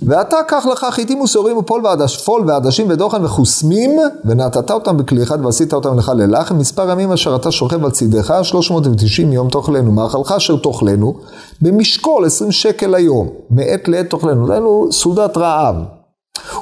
ואתה 0.07 0.37
קח 0.49 0.67
לך 0.67 0.87
חיטים 0.91 1.21
ושעורים 1.21 1.57
ופול 1.57 1.87
ועדש, 1.87 2.25
פול 2.25 2.45
ועדשים 2.47 2.87
ודוחן 2.91 3.25
וחוסמים, 3.25 3.91
ונתת 4.25 4.71
אותם 4.71 4.97
בכלי 4.97 5.23
אחד 5.23 5.45
ועשית 5.45 5.75
אותם 5.75 5.99
לך 5.99 6.13
ללחם, 6.17 6.59
מספר 6.59 6.91
ימים 6.91 7.13
אשר 7.13 7.37
אתה 7.37 7.51
שוכב 7.51 7.85
על 7.85 7.91
צידך, 7.91 8.35
390 8.43 9.33
יום 9.33 9.49
תאכלנו, 9.49 9.93
מאכלך 9.93 10.33
אשר 10.33 10.57
תאכלנו, 10.57 11.15
במשקול 11.63 12.27
20 12.27 12.53
שקל 12.53 12.95
היום, 12.95 13.29
מעת 13.51 13.89
לעת 13.89 14.11
תאכלנו, 14.11 14.47
דהיינו 14.47 14.89
סעודת 14.93 15.37
רעב. 15.37 15.77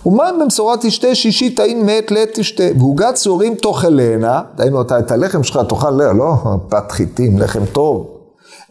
ומים 0.06 0.38
במשורה 0.40 0.76
תשתה 0.80 1.14
שישי 1.14 1.50
טעין 1.50 1.86
מעת 1.86 2.10
לעת 2.10 2.28
תשתה, 2.34 2.64
ועוגת 2.78 3.14
צהורים 3.14 3.54
תאכלנה, 3.54 4.42
דהיינו 4.56 4.82
אתה 4.82 4.98
את 4.98 5.10
הלחם 5.10 5.42
שלך 5.42 5.60
תאכל, 5.68 5.90
לא, 5.90 6.12
לא 6.14 6.34
פת 6.68 6.92
חיטים, 6.92 7.38
לחם 7.38 7.66
טוב, 7.72 8.06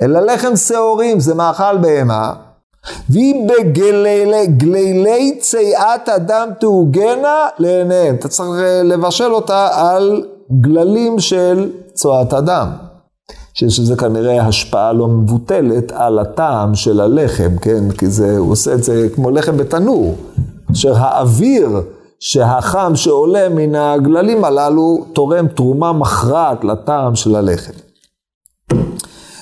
אלא 0.01 0.19
לחם 0.19 0.55
שעורים, 0.55 1.19
זה 1.19 1.35
מאכל 1.35 1.77
בהמה, 1.77 2.33
והיא 3.09 3.47
בגלילי 3.47 5.37
צייעת 5.39 6.09
אדם 6.09 6.49
תעוגנה 6.59 7.47
לעיניהם. 7.59 8.15
אתה 8.15 8.27
צריך 8.27 8.61
לבשל 8.83 9.31
אותה 9.33 9.67
על 9.71 10.23
גללים 10.61 11.19
של 11.19 11.71
צואת 11.93 12.33
אדם. 12.33 12.67
שיש 13.53 13.79
לזה 13.79 13.95
כנראה 13.95 14.47
השפעה 14.47 14.93
לא 14.93 15.07
מבוטלת 15.07 15.91
על 15.91 16.19
הטעם 16.19 16.75
של 16.75 16.99
הלחם, 16.99 17.57
כן? 17.61 17.91
כי 17.91 18.07
זה, 18.07 18.37
הוא 18.37 18.51
עושה 18.51 18.73
את 18.73 18.83
זה 18.83 19.07
כמו 19.15 19.31
לחם 19.31 19.57
בתנור. 19.57 20.15
אשר 20.71 20.93
האוויר 20.97 21.81
שהחם 22.19 22.91
שעולה 22.95 23.49
מן 23.49 23.75
הגללים 23.75 24.45
הללו 24.45 25.05
תורם 25.13 25.47
תרומה 25.47 25.93
מכרעת 25.93 26.63
לטעם 26.63 27.15
של 27.15 27.35
הלחם. 27.35 27.88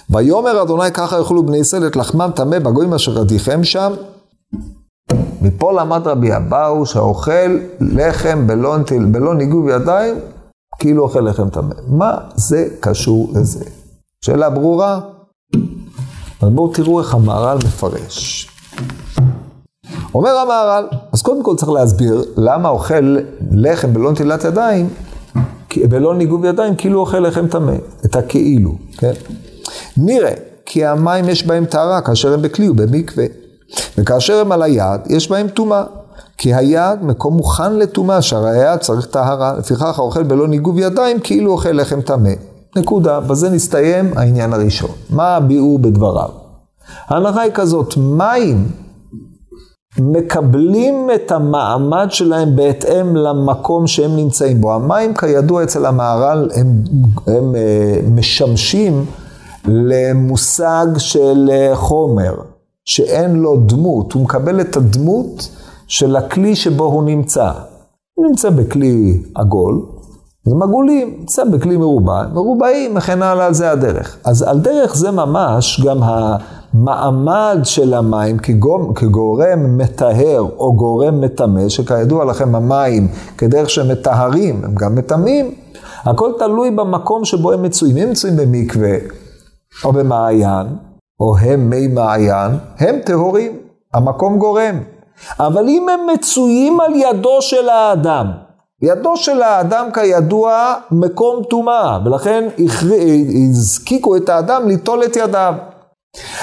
ויאמר 0.09 0.61
אדוני 0.61 0.91
ככה 0.91 1.17
יאכלו 1.17 1.45
בני 1.45 1.57
ישראל 1.57 1.87
את 1.87 1.95
לחמם 1.95 2.29
טמא 2.35 2.59
בגויים 2.59 2.93
אשר 2.93 3.19
עדיכם 3.19 3.63
שם. 3.63 3.93
מפה 5.41 5.81
למד 5.81 6.07
רבי 6.07 6.35
אבאו 6.35 6.85
שהאוכל 6.85 7.59
לחם 7.79 8.47
בלא, 8.47 8.77
בלא 9.11 9.35
ניגוב 9.35 9.69
ידיים 9.69 10.15
כאילו 10.79 11.03
אוכל 11.03 11.19
לחם 11.19 11.49
טמא. 11.49 11.75
מה 11.87 12.17
זה 12.35 12.67
קשור 12.79 13.31
לזה? 13.33 13.65
שאלה 14.25 14.49
ברורה? 14.49 14.99
אז 16.41 16.49
בואו 16.49 16.73
תראו 16.73 16.99
איך 16.99 17.13
המהר"ל 17.13 17.57
מפרש. 17.57 18.49
אומר 20.13 20.37
המהר"ל, 20.37 20.87
אז 21.11 21.21
קודם 21.21 21.43
כל 21.43 21.55
צריך 21.55 21.71
להסביר 21.71 22.23
למה 22.37 22.69
אוכל 22.69 23.17
לחם 23.51 23.93
בלא 23.93 24.11
נטילת 24.11 24.43
ידיים, 24.43 24.89
בלא 25.89 26.15
ניגוב 26.15 26.45
ידיים, 26.45 26.75
כאילו 26.75 26.99
אוכל 26.99 27.19
לחם 27.19 27.47
טמא, 27.47 27.73
את 28.05 28.15
הכאילו, 28.15 28.75
כן? 28.97 29.13
נראה 29.97 30.33
כי 30.65 30.85
המים 30.85 31.29
יש 31.29 31.47
בהם 31.47 31.65
טהרה 31.65 32.01
כאשר 32.01 32.33
הם 32.33 32.41
בכלי 32.41 32.69
ובמקווה, 32.69 33.25
וכאשר 33.97 34.39
הם 34.39 34.51
על 34.51 34.61
היד 34.61 35.01
יש 35.09 35.29
בהם 35.29 35.47
טומאה. 35.47 35.83
כי 36.37 36.53
היד 36.53 37.03
מקום 37.03 37.33
מוכן 37.33 37.75
לטומאה, 37.75 38.21
שהרי 38.21 38.49
היד 38.49 38.79
צריך 38.79 39.05
טהרה, 39.05 39.53
לפיכך 39.57 39.99
האוכל 39.99 40.23
בלא 40.23 40.47
ניגוב 40.47 40.79
ידיים 40.79 41.19
כאילו 41.19 41.51
אוכל 41.51 41.71
לחם 41.71 42.01
טמא. 42.01 42.29
נקודה, 42.75 43.19
בזה 43.19 43.49
נסתיים 43.49 44.11
העניין 44.15 44.53
הראשון. 44.53 44.89
מה 45.09 45.35
הביאור 45.35 45.79
בדבריו? 45.79 46.29
ההנחה 47.07 47.41
היא 47.41 47.51
כזאת, 47.51 47.97
מים 47.97 48.67
מקבלים 49.99 51.09
את 51.15 51.31
המעמד 51.31 52.07
שלהם 52.09 52.55
בהתאם 52.55 53.15
למקום 53.15 53.87
שהם 53.87 54.15
נמצאים 54.15 54.61
בו. 54.61 54.73
המים 54.73 55.13
כידוע 55.13 55.63
אצל 55.63 55.85
המהר"ל 55.85 56.49
הם, 56.55 56.67
הם, 57.27 57.35
הם 57.35 57.55
אה, 57.55 57.99
משמשים 58.11 59.05
למושג 59.67 60.85
של 60.97 61.49
אה, 61.51 61.75
חומר, 61.75 62.33
שאין 62.85 63.35
לו 63.35 63.57
דמות, 63.57 64.13
הוא 64.13 64.23
מקבל 64.23 64.61
את 64.61 64.77
הדמות 64.77 65.49
של 65.87 66.15
הכלי 66.15 66.55
שבו 66.55 66.83
הוא 66.83 67.03
נמצא. 67.03 67.51
הוא 68.13 68.27
נמצא 68.27 68.49
בכלי 68.49 69.21
עגול, 69.35 69.81
זה 70.47 70.55
מגולים, 70.55 71.15
נמצא 71.19 71.43
בכלי 71.43 71.77
מרובע, 71.77 72.23
מרובעים 72.33 72.97
וכן 72.97 73.21
הלאה, 73.21 73.53
זה 73.53 73.71
הדרך. 73.71 74.17
אז 74.23 74.41
על 74.41 74.59
דרך 74.59 74.95
זה 74.95 75.11
ממש 75.11 75.81
גם 75.85 75.97
המעמד 76.03 77.59
של 77.63 77.93
המים 77.93 78.37
כגורם, 78.37 78.93
כגורם 78.93 79.77
מטהר 79.77 80.45
או 80.57 80.75
גורם 80.75 81.21
מטמא, 81.21 81.69
שכידוע 81.69 82.25
לכם 82.25 82.55
המים 82.55 83.07
כדרך 83.37 83.69
שהם 83.69 83.91
מטהרים, 83.91 84.61
הם 84.63 84.75
גם 84.75 84.95
מטמאים, 84.95 85.51
הכל 86.03 86.31
תלוי 86.39 86.71
במקום 86.71 87.25
שבו 87.25 87.51
הם 87.51 87.63
מצויים. 87.63 87.97
אם 87.97 88.03
הם 88.03 88.11
מצויים 88.11 88.37
במקווה, 88.37 88.95
או 89.85 89.91
במעיין, 89.91 90.67
או 91.19 91.37
הם 91.37 91.69
מי 91.69 91.87
מעיין, 91.87 92.51
הם 92.79 92.99
טהורים, 93.05 93.57
המקום 93.93 94.37
גורם. 94.37 94.79
אבל 95.39 95.67
אם 95.67 95.89
הם 95.89 95.99
מצויים 96.13 96.79
על 96.79 96.95
ידו 96.95 97.41
של 97.41 97.69
האדם, 97.69 98.31
ידו 98.81 99.17
של 99.17 99.41
האדם 99.41 99.89
כידוע 99.93 100.73
מקום 100.91 101.43
טומאה, 101.43 101.99
ולכן 102.05 102.47
הזקיקו 103.49 104.15
את 104.15 104.29
האדם 104.29 104.67
ליטול 104.67 105.03
את 105.03 105.15
ידיו. 105.15 105.53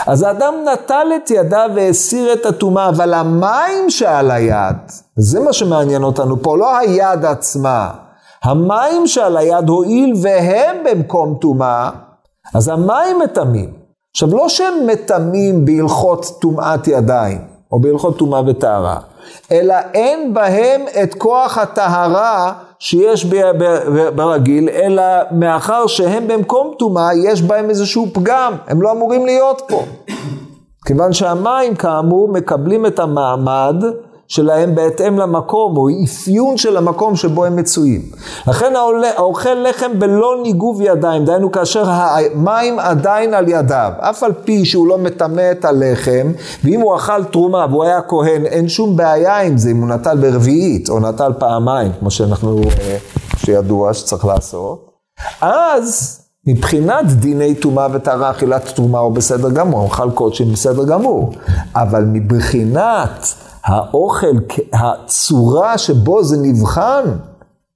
אז 0.07 0.23
האדם 0.23 0.55
נטל 0.73 1.07
את 1.17 1.31
ידיו 1.31 1.71
והסיר 1.75 2.33
את 2.33 2.47
הטומאה, 2.47 2.89
אבל 2.89 3.15
המים 3.15 3.91
שעל 3.91 4.31
היד, 4.31 4.77
זה 5.17 5.41
מה 5.41 5.53
שמעניין 5.53 6.03
אותנו 6.03 6.43
פה, 6.43 6.57
לא 6.57 6.79
היד 6.79 7.25
עצמה. 7.25 7.91
המים 8.45 9.07
שעל 9.07 9.37
היד 9.37 9.69
הואיל 9.69 10.15
והם 10.23 10.77
במקום 10.85 11.39
טומאה, 11.41 11.91
אז 12.55 12.69
המים 12.69 13.19
מטמאים. 13.25 13.73
עכשיו, 14.15 14.37
לא 14.37 14.49
שהם 14.49 14.75
מטמאים 14.87 15.65
בהלכות 15.65 16.27
טומאת 16.41 16.89
ידיים, 16.89 17.39
או 17.73 17.81
בהלכות 17.81 18.19
טומאה 18.19 18.41
וטהרה, 18.47 18.97
אלא 19.53 19.75
אין 19.95 20.35
בהם 20.35 20.85
את 21.03 21.15
כוח 21.15 21.59
הטהרה 21.59 22.53
שיש 22.79 23.27
ברגיל, 24.15 24.69
אלא 24.69 25.03
מאחר 25.31 25.87
שהם 25.87 26.29
במקום 26.29 26.75
טומאה, 26.79 27.15
יש 27.15 27.43
בהם 27.43 27.71
איזשהו 27.71 28.07
פגם, 28.13 28.53
הם 28.67 28.83
לא 28.83 28.93
אמורים 28.93 29.27
להיות 29.27 29.63
פה. 29.69 29.83
כיוון 30.87 31.13
שהמים 31.13 31.75
כאמור 31.75 32.29
מקבלים 32.29 32.87
את 32.87 32.99
המעמד 32.99 33.85
שלהם 34.35 34.75
בהתאם 34.75 35.19
למקום, 35.19 35.77
או 35.77 35.89
אפיון 36.05 36.57
של 36.57 36.77
המקום 36.77 37.17
שבו 37.17 37.45
הם 37.45 37.57
מצויים. 37.57 38.03
לכן 38.47 38.73
האוכל 39.17 39.55
לחם 39.55 39.99
בלא 39.99 40.35
ניגוב 40.43 40.81
ידיים, 40.83 41.25
דהיינו 41.25 41.53
כאשר 41.53 41.85
המים 41.89 42.79
עדיין 42.79 43.35
על 43.35 43.49
ידיו, 43.49 43.93
אף 43.99 44.23
על 44.23 44.33
פי 44.45 44.65
שהוא 44.65 44.89
לא 44.89 44.99
מטמא 44.99 45.51
את 45.51 45.65
הלחם, 45.65 46.33
ואם 46.65 46.81
הוא 46.81 46.97
אכל 46.97 47.25
תרומה 47.25 47.67
והוא 47.71 47.85
היה 47.85 48.03
כהן, 48.03 48.47
אין 48.47 48.69
שום 48.69 48.97
בעיה 48.97 49.41
עם 49.41 49.59
זה, 49.59 49.71
אם 49.71 49.81
הוא 49.81 49.89
נטל 49.89 50.17
ברביעית, 50.17 50.89
או 50.89 51.01
נטל 51.01 51.33
פעמיים, 51.39 51.93
כמו 52.01 52.11
שאנחנו, 52.11 52.63
אה, 52.81 52.97
שידוע 53.37 53.95
שצריך 53.95 54.25
לעשות. 54.25 54.91
אז 55.41 56.21
מבחינת 56.47 57.07
דיני 57.07 57.55
טומאה 57.55 57.87
וטהרה, 57.93 58.31
אכילת 58.31 58.67
תרומה 58.75 58.99
הוא 58.99 59.13
בסדר 59.13 59.51
גמור, 59.51 59.87
אכל 59.87 60.11
קודשים 60.11 60.53
בסדר 60.53 60.85
גמור, 60.85 61.33
אבל 61.75 62.05
מבחינת 62.05 63.35
האוכל, 63.65 64.37
הצורה 64.73 65.79
שבו 65.79 66.25
זה 66.25 66.37
נבחן, 66.43 67.05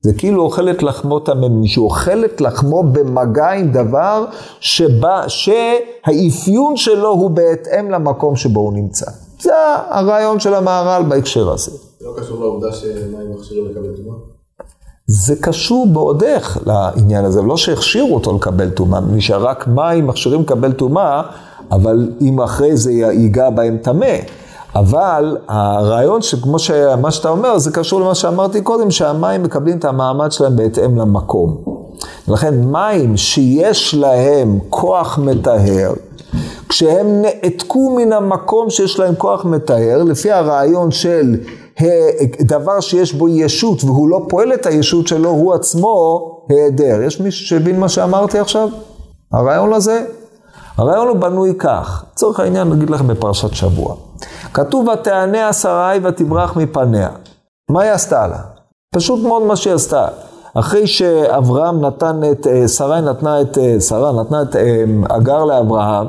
זה 0.00 0.12
כאילו 0.12 0.42
אוכל 0.42 0.70
את 0.70 0.82
לחמו 0.82 1.20
טמא, 1.20 1.48
מישהו 1.48 1.84
אוכל 1.84 2.24
את 2.24 2.40
לחמו 2.40 2.82
במגע 2.82 3.50
עם 3.50 3.72
דבר 3.72 4.24
שבא, 4.60 5.24
שהאפיון 5.28 6.76
שלו 6.76 7.08
הוא 7.08 7.30
בהתאם 7.30 7.90
למקום 7.90 8.36
שבו 8.36 8.60
הוא 8.60 8.72
נמצא. 8.72 9.06
זה 9.40 9.52
הרעיון 9.88 10.40
של 10.40 10.54
המהר"ל 10.54 11.02
בהקשר 11.08 11.50
הזה. 11.50 11.70
זה 11.70 12.06
לא 12.06 12.12
קשור 12.20 12.40
לעובדה 12.40 12.72
שמים 12.72 13.32
מכשירים 13.38 13.66
לקבל 13.66 13.96
טומאה? 13.96 14.18
זה 15.06 15.36
קשור 15.36 15.86
בעוד 15.92 16.22
איך 16.22 16.58
לעניין 16.66 17.24
הזה, 17.24 17.42
לא 17.42 17.56
שהכשירו 17.56 18.14
אותו 18.14 18.36
לקבל 18.36 18.70
טומאה, 18.70 19.00
מי 19.00 19.20
שרק 19.20 19.66
מים 19.66 20.06
מכשירים 20.06 20.40
לקבל 20.40 20.72
טומאה, 20.72 21.22
אבל 21.70 22.12
אם 22.20 22.40
אחרי 22.40 22.76
זה 22.76 22.92
ייגע 22.92 23.50
בהם 23.50 23.78
טמא. 23.82 24.16
אבל 24.74 25.36
הרעיון 25.48 26.22
שכמו 26.22 26.58
שמה 26.58 27.10
שאתה 27.10 27.28
אומר, 27.28 27.58
זה 27.58 27.70
קשור 27.70 28.00
למה 28.00 28.14
שאמרתי 28.14 28.60
קודם, 28.60 28.90
שהמים 28.90 29.42
מקבלים 29.42 29.78
את 29.78 29.84
המעמד 29.84 30.32
שלהם 30.32 30.56
בהתאם 30.56 30.98
למקום. 30.98 31.56
לכן 32.28 32.54
מים 32.64 33.16
שיש 33.16 33.94
להם 33.94 34.58
כוח 34.68 35.18
מטהר, 35.18 35.92
כשהם 36.68 37.22
נעתקו 37.22 37.96
מן 37.96 38.12
המקום 38.12 38.70
שיש 38.70 38.98
להם 38.98 39.14
כוח 39.14 39.44
מטהר, 39.44 40.02
לפי 40.02 40.32
הרעיון 40.32 40.90
של 40.90 41.36
דבר 42.40 42.80
שיש 42.80 43.12
בו 43.12 43.28
ישות 43.28 43.84
והוא 43.84 44.08
לא 44.08 44.20
פועל 44.28 44.54
את 44.54 44.66
הישות 44.66 45.06
שלו, 45.06 45.30
הוא 45.30 45.54
עצמו 45.54 46.20
היעדר. 46.48 47.02
יש 47.02 47.20
מישהו 47.20 47.46
שהבין 47.46 47.80
מה 47.80 47.88
שאמרתי 47.88 48.38
עכשיו? 48.38 48.68
הרעיון 49.32 49.72
הזה? 49.72 50.04
הרעיון 50.76 51.08
הוא 51.08 51.16
בנוי 51.16 51.54
כך, 51.58 52.04
לצורך 52.12 52.40
העניין 52.40 52.68
נגיד 52.68 52.90
לכם 52.90 53.06
בפרשת 53.06 53.54
שבוע. 53.54 54.07
כתוב 54.58 54.88
ותענה 54.88 55.52
שרי 55.52 55.98
ותברח 56.02 56.56
מפניה. 56.56 57.08
מה 57.70 57.82
היא 57.82 57.90
עשתה 57.90 58.26
לה? 58.26 58.38
פשוט 58.94 59.22
מאוד 59.22 59.42
מה 59.42 59.56
שהיא 59.56 59.74
עשתה. 59.74 60.06
אחרי 60.54 60.86
שאברהם 60.86 61.80
נתן 61.80 62.20
את, 62.32 62.46
אה, 62.46 62.68
שרי 62.68 63.00
נתנה 63.00 63.40
את, 63.40 63.58
אה, 63.58 63.80
שרה 63.80 64.12
נתנה 64.12 64.42
את 64.42 64.56
אה, 64.56 64.84
אגר 65.08 65.44
לאברהם, 65.44 66.06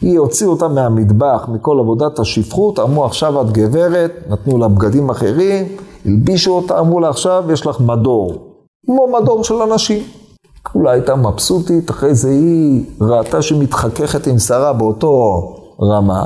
היא 0.00 0.18
הוציאה 0.18 0.50
אותה 0.50 0.68
מהמטבח, 0.68 1.44
מכל 1.48 1.78
עבודת 1.80 2.18
השפחות, 2.18 2.78
אמרו 2.78 3.04
עכשיו 3.04 3.40
את 3.40 3.50
גברת, 3.52 4.12
נתנו 4.28 4.58
לה 4.58 4.68
בגדים 4.68 5.10
אחרים, 5.10 5.66
הלבישו 6.06 6.52
אותה, 6.52 6.78
אמרו 6.78 7.00
לה 7.00 7.08
עכשיו 7.08 7.44
יש 7.52 7.66
לך 7.66 7.80
מדור, 7.80 8.32
כמו 8.86 9.06
מדור 9.20 9.44
של 9.44 9.54
אנשים. 9.54 10.02
כולה 10.62 10.90
הייתה 10.90 11.16
מבסוטית, 11.16 11.90
אחרי 11.90 12.14
זה 12.14 12.28
היא 12.28 12.84
ראתה 13.00 13.42
שהיא 13.42 13.62
מתחככת 13.62 14.26
עם 14.26 14.38
שרה 14.38 14.72
באותו 14.72 15.42
רמה, 15.80 16.24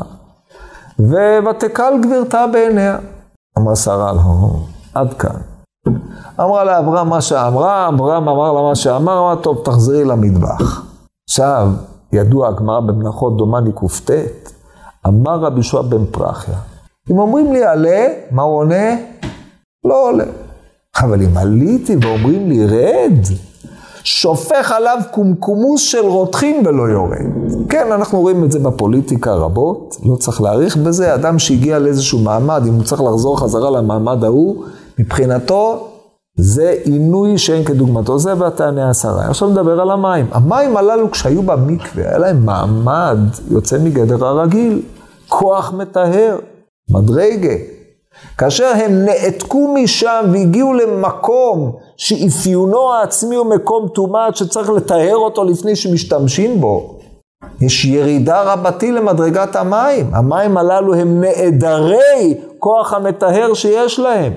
ותקל 0.99 1.93
גבירתה 2.03 2.47
בעיניה. 2.53 2.99
אמרה 3.59 3.77
שרה 3.77 4.13
לא, 4.13 4.51
עד 4.95 5.15
כאן. 5.15 5.37
אמרה 6.41 6.65
לאברהם 6.65 7.09
מה 7.09 7.21
שאמרה, 7.21 7.89
אברהם 7.89 8.29
אמר 8.29 8.53
לה 8.53 8.63
מה 8.63 8.75
שאמר, 8.75 9.19
אמרה, 9.19 9.37
טוב, 9.37 9.63
תחזרי 9.65 10.05
למטבח. 10.05 10.85
עכשיו, 11.31 11.69
ידוע 12.13 12.49
הגמרא 12.49 12.81
במנחות 12.81 13.37
דומני 13.37 13.73
קט, 13.73 14.53
אמר 15.07 15.39
רבי 15.39 15.63
שועה 15.63 15.83
בן 15.83 16.07
פרחיה, 16.07 16.55
אם 17.11 17.19
אומרים 17.19 17.53
לי 17.53 17.65
עלה, 17.65 18.07
מה 18.31 18.43
הוא 18.43 18.59
עונה? 18.59 18.97
לא 19.85 20.09
עולה. 20.09 20.25
אבל 21.03 21.23
אם 21.23 21.37
עליתי 21.37 21.97
ואומרים 22.03 22.49
לי 22.49 22.67
רד, 22.67 23.21
שופך 24.05 24.73
עליו 24.73 24.99
קומקומוס 25.11 25.83
של 25.83 26.07
רותחין 26.07 26.67
ולא 26.67 26.83
יורד. 26.83 27.19
כן, 27.69 27.93
אנחנו 27.93 28.21
רואים 28.21 28.45
את 28.45 28.53
זה 28.53 28.59
בפוליטיקה 28.59 29.35
רבות, 29.35 29.97
לא 30.05 30.17
צריך 30.17 30.41
להעריך 30.41 30.77
בזה. 30.77 31.15
אדם 31.15 31.39
שהגיע 31.39 31.79
לאיזשהו 31.79 32.19
מעמד, 32.19 32.63
אם 32.69 32.75
הוא 32.75 32.85
צריך 32.85 33.03
לחזור 33.03 33.41
חזרה 33.41 33.71
למעמד 33.71 34.25
ההוא, 34.25 34.65
מבחינתו 34.99 35.89
זה 36.39 36.75
עינוי 36.85 37.39
שאין 37.39 37.65
כדוגמתו, 37.65 38.19
זה 38.19 38.33
והתענה 38.39 38.91
עשרה. 38.91 39.27
עכשיו 39.29 39.49
נדבר 39.49 39.81
על 39.81 39.91
המים. 39.91 40.27
המים 40.33 40.77
הללו 40.77 41.11
כשהיו 41.11 41.43
במקווה, 41.43 42.09
היה 42.09 42.19
להם 42.19 42.47
מעמד 42.47 43.19
יוצא 43.51 43.79
מגדר 43.79 44.27
הרגיל, 44.27 44.83
כוח 45.29 45.73
מטהר, 45.73 46.37
מדרגה. 46.91 47.55
כאשר 48.39 48.73
הם 48.85 49.05
נעתקו 49.05 49.75
משם 49.75 50.25
והגיעו 50.33 50.75
למקום 50.75 51.73
שאפיונו 51.97 52.93
העצמי 52.93 53.37
הוא 53.37 53.47
מקום 53.47 53.89
טומאה 53.89 54.29
שצריך 54.33 54.71
לטהר 54.71 55.17
אותו 55.17 55.45
לפני 55.45 55.77
שמשתמשים 55.77 56.61
בו, 56.61 56.99
יש 57.61 57.85
ירידה 57.85 58.43
רבתי 58.43 58.93
למדרגת 58.93 59.57
המים. 59.57 60.15
המים 60.15 60.57
הללו 60.57 60.95
הם 60.95 61.21
נעדרי 61.21 62.35
כוח 62.59 62.93
המטהר 62.93 63.55
שיש 63.55 63.99
להם. 63.99 64.33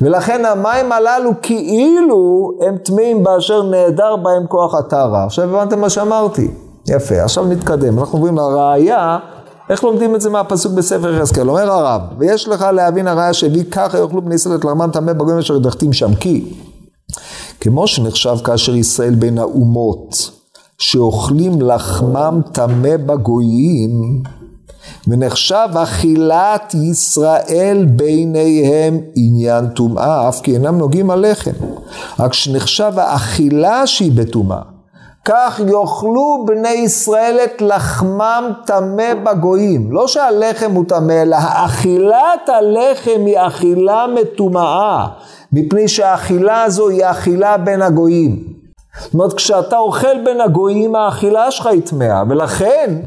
ולכן 0.00 0.44
המים 0.44 0.92
הללו 0.92 1.30
כאילו 1.42 2.50
הם 2.66 2.76
טמאים 2.78 3.24
באשר 3.24 3.62
נעדר 3.62 4.16
בהם 4.16 4.46
כוח 4.46 4.74
הטהרה. 4.74 5.24
עכשיו 5.24 5.44
הבנתם 5.44 5.80
מה 5.80 5.90
שאמרתי? 5.90 6.48
יפה, 6.88 7.22
עכשיו 7.22 7.44
נתקדם. 7.44 7.98
אנחנו 7.98 8.18
עוברים 8.18 8.36
לראייה 8.36 9.18
איך 9.70 9.84
לומדים 9.84 10.14
את 10.14 10.20
זה 10.20 10.30
מהפסוק 10.30 10.72
בספר 10.72 11.14
יחזקאל? 11.14 11.50
אומר 11.50 11.70
הרב, 11.70 12.02
ויש 12.18 12.48
לך 12.48 12.62
להבין 12.62 13.08
הראיה 13.08 13.32
שהביא 13.32 13.64
ככה 13.70 13.98
יאכלו 13.98 14.22
בני 14.22 14.34
ישראל 14.34 14.54
את 14.54 14.64
לחמם 14.64 14.90
טמא 14.92 15.12
בגויים 15.12 15.38
אשר 15.38 15.56
ידחתים 15.56 15.92
שם. 15.92 16.14
כי 16.14 16.52
כמו 17.60 17.86
שנחשב 17.86 18.36
כאשר 18.44 18.74
ישראל 18.74 19.14
בין 19.14 19.38
האומות 19.38 20.30
שאוכלים 20.78 21.62
לחמם 21.62 22.40
טמא 22.52 22.96
בגויים, 22.96 24.22
ונחשב 25.08 25.68
אכילת 25.74 26.74
ישראל 26.74 27.86
ביניהם 27.90 29.00
עניין 29.14 29.68
טומאה, 29.68 30.28
אף 30.28 30.40
כי 30.40 30.54
אינם 30.54 30.78
נוגעים 30.78 31.10
על 31.10 31.30
לחם. 31.30 31.50
רק 32.18 32.32
שנחשב 32.32 32.92
האכילה 32.96 33.86
שהיא 33.86 34.12
בטומאה. 34.12 34.79
כך 35.24 35.60
יאכלו 35.60 36.44
בני 36.46 36.68
ישראל 36.68 37.38
את 37.44 37.62
לחמם 37.62 38.52
טמא 38.66 39.14
בגויים. 39.14 39.92
לא 39.92 40.08
שהלחם 40.08 40.70
הוא 40.72 40.84
טמא, 40.88 41.12
אלא 41.12 41.36
האכילת 41.36 42.48
הלחם 42.48 43.26
היא 43.26 43.38
אכילה 43.38 44.06
מטומאה, 44.14 45.06
מפני 45.52 45.88
שהאכילה 45.88 46.62
הזו 46.62 46.88
היא 46.88 47.04
אכילה 47.04 47.58
בין 47.58 47.82
הגויים. 47.82 48.44
זאת 48.98 49.14
אומרת, 49.14 49.32
כשאתה 49.32 49.78
אוכל 49.78 50.24
בין 50.24 50.40
הגויים, 50.40 50.94
האכילה 50.94 51.50
שלך 51.50 51.66
היא 51.66 51.82
טמאה, 51.82 52.22
ולכן 52.28 53.00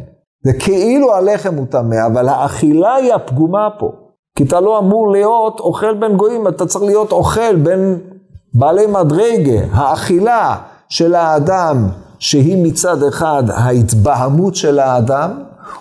זה 0.45 0.53
כאילו 0.59 1.13
הלחם 1.13 1.55
הוא 1.55 1.65
טמא, 1.69 1.95
אבל 2.13 2.29
האכילה 2.29 2.95
היא 2.95 3.13
הפגומה 3.13 3.69
פה. 3.79 3.91
כי 4.37 4.43
אתה 4.43 4.59
לא 4.59 4.79
אמור 4.79 5.11
להיות 5.11 5.59
אוכל 5.59 5.93
בין 5.93 6.17
גויים, 6.17 6.47
אתה 6.47 6.65
צריך 6.65 6.85
להיות 6.85 7.11
אוכל 7.11 7.55
בין 7.55 7.99
בעלי 8.53 8.85
מדרגה, 8.87 9.59
האכילה. 9.71 10.55
של 10.89 11.15
האדם, 11.15 11.87
שהיא 12.19 12.63
מצד 12.63 13.03
אחד 13.03 13.43
ההתבהמות 13.49 14.55
של 14.55 14.79
האדם, 14.79 15.31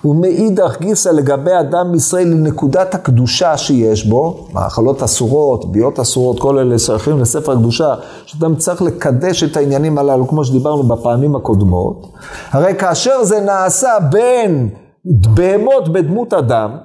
ומאידך 0.04 0.76
גיסא 0.80 1.08
לגבי 1.08 1.50
אדם 1.60 1.92
מישראל 1.92 2.28
לנקודת 2.28 2.94
הקדושה 2.94 3.56
שיש 3.56 4.06
בו, 4.06 4.46
מאכלות 4.52 5.02
אסורות, 5.02 5.72
ביאות 5.72 6.00
אסורות, 6.00 6.40
כל 6.40 6.58
אלה 6.58 6.78
שייכים 6.78 7.20
לספר 7.20 7.52
הקדושה, 7.52 7.94
שאדם 8.26 8.56
צריך 8.56 8.82
לקדש 8.82 9.42
את 9.42 9.56
העניינים 9.56 9.98
הללו, 9.98 10.28
כמו 10.28 10.44
שדיברנו 10.44 10.82
בפעמים 10.82 11.36
הקודמות. 11.36 12.12
הרי 12.50 12.74
כאשר 12.74 13.24
זה 13.24 13.40
נעשה 13.40 13.90
בין 14.10 14.68
בהמות 15.04 15.88
בדמות 15.88 16.34
אדם, 16.34 16.76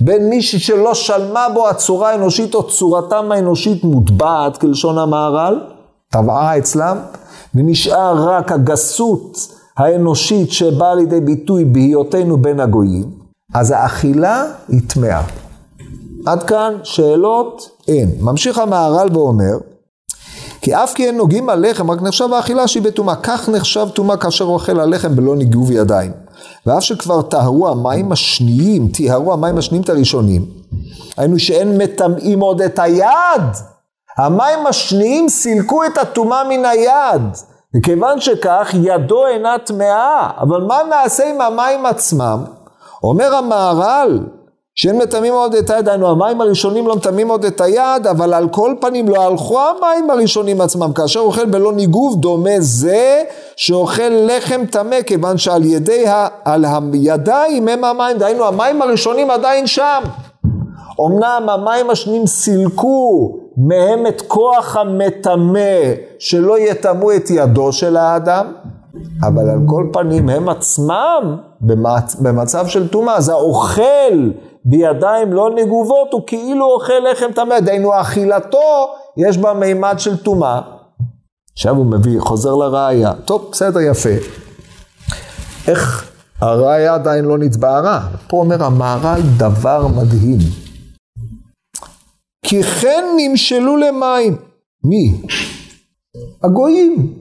בין 0.00 0.28
מישהי 0.28 0.58
שלא 0.58 0.94
שלמה 0.94 1.46
בו 1.54 1.68
הצורה 1.68 2.10
האנושית 2.10 2.54
או 2.54 2.68
צורתם 2.68 3.32
האנושית 3.32 3.84
מוטבעת, 3.84 4.56
כלשון 4.56 4.98
המהר"ל, 4.98 5.60
טבעה 6.12 6.58
אצלם, 6.58 6.98
ונשאר 7.54 8.28
רק 8.28 8.52
הגסות 8.52 9.38
האנושית 9.76 10.52
שבאה 10.52 10.94
לידי 10.94 11.20
ביטוי 11.20 11.64
בהיותנו 11.64 12.36
בין 12.36 12.60
הגויים, 12.60 13.10
אז 13.54 13.70
האכילה 13.70 14.44
היא 14.68 14.80
טמאה. 14.86 15.22
עד 16.26 16.42
כאן 16.42 16.74
שאלות 16.82 17.70
אין. 17.88 18.10
ממשיך 18.20 18.58
המהר"ל 18.58 19.08
ואומר, 19.12 19.58
כי 20.60 20.74
אף 20.74 20.94
כי 20.94 21.06
אין 21.06 21.16
נוגעים 21.16 21.48
על 21.48 21.66
רק 21.88 22.02
נחשב 22.02 22.32
האכילה 22.32 22.68
שהיא 22.68 22.82
בטומאה. 22.82 23.16
כך 23.16 23.48
נחשב 23.48 23.88
טומאה 23.94 24.16
כאשר 24.16 24.44
אוכל 24.44 24.80
הלחם 24.80 25.16
בלא 25.16 25.36
ניגוב 25.36 25.70
ידיים. 25.70 26.12
ואף 26.66 26.82
שכבר 26.82 27.22
טהרו 27.22 27.68
המים 27.68 28.12
השניים, 28.12 28.88
טיהרו 28.88 29.32
המים 29.32 29.58
השניים 29.58 29.82
את 29.82 29.88
הראשונים, 29.88 30.44
היינו 31.16 31.38
שאין 31.38 31.78
מטמאים 31.78 32.40
עוד 32.40 32.62
את 32.62 32.78
היד. 32.78 33.42
המים 34.18 34.66
השניים 34.66 35.28
סילקו 35.28 35.84
את 35.84 35.98
הטומאה 35.98 36.44
מן 36.48 36.64
היד. 36.64 37.22
וכיוון 37.76 38.20
שכך, 38.20 38.74
ידו 38.82 39.26
אינה 39.26 39.58
טמאה. 39.58 40.30
אבל 40.40 40.60
מה 40.62 40.78
נעשה 40.90 41.30
עם 41.30 41.40
המים 41.40 41.86
עצמם? 41.86 42.44
אומר 43.02 43.34
המהר"ל, 43.34 44.20
שאין 44.74 44.98
מטמאים 44.98 45.32
עוד 45.32 45.54
את 45.54 45.70
היד, 45.70 45.88
היינו 45.88 46.10
המים 46.10 46.40
הראשונים 46.40 46.86
לא 46.86 46.96
מטמאים 46.96 47.28
עוד 47.28 47.44
את 47.44 47.60
היד, 47.60 48.06
אבל 48.10 48.34
על 48.34 48.48
כל 48.48 48.74
פנים 48.80 49.08
לא 49.08 49.22
הלכו 49.22 49.60
המים 49.60 50.10
הראשונים 50.10 50.60
עצמם, 50.60 50.92
כאשר 50.92 51.20
אוכל 51.20 51.46
בלא 51.46 51.72
ניגוב, 51.72 52.20
דומה 52.20 52.54
זה 52.58 53.22
שאוכל 53.56 54.08
לחם 54.08 54.66
טמא, 54.70 55.02
כיוון 55.02 55.38
שעל 55.38 55.64
ידי, 55.64 56.08
ה, 56.08 56.28
על 56.44 56.64
הידיים 56.92 57.68
הם 57.68 57.84
המים, 57.84 58.18
דהיינו 58.18 58.44
המים 58.44 58.82
הראשונים 58.82 59.30
עדיין 59.30 59.66
שם. 59.66 60.02
אמנם 61.06 61.48
המים 61.48 61.90
השניים 61.90 62.26
סילקו 62.26 63.47
מהם 63.58 64.06
את 64.06 64.22
כוח 64.28 64.76
המטמא, 64.76 65.60
שלא 66.18 66.58
יטמאו 66.58 67.16
את 67.16 67.30
ידו 67.30 67.72
של 67.72 67.96
האדם, 67.96 68.52
אבל 69.22 69.50
על 69.50 69.58
כל 69.66 69.86
פנים 69.92 70.28
הם 70.28 70.48
עצמם 70.48 71.36
במצ... 71.60 72.14
במצב 72.14 72.66
של 72.66 72.88
טומאה, 72.88 73.16
אז 73.16 73.28
האוכל 73.28 74.30
בידיים 74.64 75.32
לא 75.32 75.50
נגובות 75.54 76.12
הוא 76.12 76.22
כאילו 76.26 76.66
אוכל 76.66 76.92
לחם 77.12 77.26
טמא, 77.34 77.60
דהיינו 77.60 78.00
אכילתו 78.00 78.88
יש 79.16 79.38
בה 79.38 79.54
מימד 79.54 79.94
של 79.98 80.16
טומאה. 80.16 80.60
עכשיו 81.52 81.76
הוא 81.76 81.86
מביא, 81.86 82.20
חוזר 82.20 82.54
לראיה, 82.54 83.12
טוב 83.24 83.48
בסדר 83.52 83.80
יפה. 83.80 84.08
איך 85.68 86.10
הראיה 86.40 86.94
עדיין 86.94 87.24
לא 87.24 87.38
נתבהרה? 87.38 88.00
פה 88.28 88.36
אומר 88.36 88.64
המהר"ל 88.64 89.20
דבר 89.36 89.86
מדהים. 89.86 90.67
כי 92.48 92.62
כן 92.62 93.04
נמשלו 93.16 93.76
למים. 93.76 94.36
מי? 94.84 95.12
הגויים. 96.44 97.14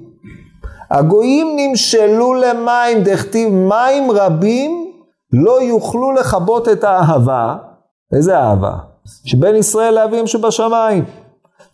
הגויים 0.91 1.47
נמשלו 1.57 2.33
למים, 2.33 3.03
דכתיב 3.03 3.53
מים 3.53 4.11
רבים 4.11 4.91
לא 5.33 5.61
יוכלו 5.61 6.11
לכבות 6.11 6.69
את 6.69 6.83
האהבה. 6.83 7.55
איזה 8.15 8.39
אהבה? 8.39 8.73
שבין 9.25 9.55
ישראל 9.55 9.93
לאביהם 9.93 10.27
שבשמיים. 10.27 11.05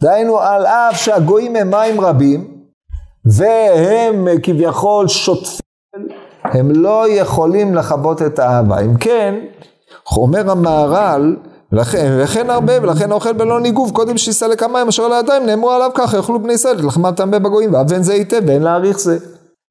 דהיינו, 0.01 0.39
על 0.39 0.65
אף 0.65 0.97
שהגויים 0.97 1.55
הם 1.55 1.71
מים 1.71 2.01
רבים, 2.01 2.57
והם 3.25 4.27
כביכול 4.43 5.07
שוטפים, 5.07 5.59
הם 6.43 6.71
לא 6.71 7.09
יכולים 7.09 7.75
לכבות 7.75 8.21
את 8.21 8.39
האהבה. 8.39 8.79
אם 8.79 8.97
כן, 8.97 9.35
אומר 10.17 10.51
המהר"ל, 10.51 11.35
ולכן, 11.73 12.17
וכן 12.19 12.49
הרבה, 12.49 12.73
ולכן 12.81 13.11
האוכל 13.11 13.33
בלא 13.33 13.59
ניגוב, 13.59 13.91
קודם 13.91 14.17
שיסלק 14.17 14.63
המים 14.63 14.87
אשר 14.87 15.03
על 15.03 15.13
הידיים, 15.13 15.45
נאמרו 15.45 15.71
עליו 15.71 15.89
ככה, 15.95 16.17
יאכלו 16.17 16.43
בני 16.43 16.53
ישראל 16.53 16.75
את 16.75 16.83
לחמם 16.83 17.11
טמא 17.11 17.39
בגויים, 17.39 17.73
ואף 17.73 17.87
זה 18.01 18.13
היטב, 18.13 18.41
ואין 18.47 18.61
להעריך 18.61 18.99
זה. 18.99 19.17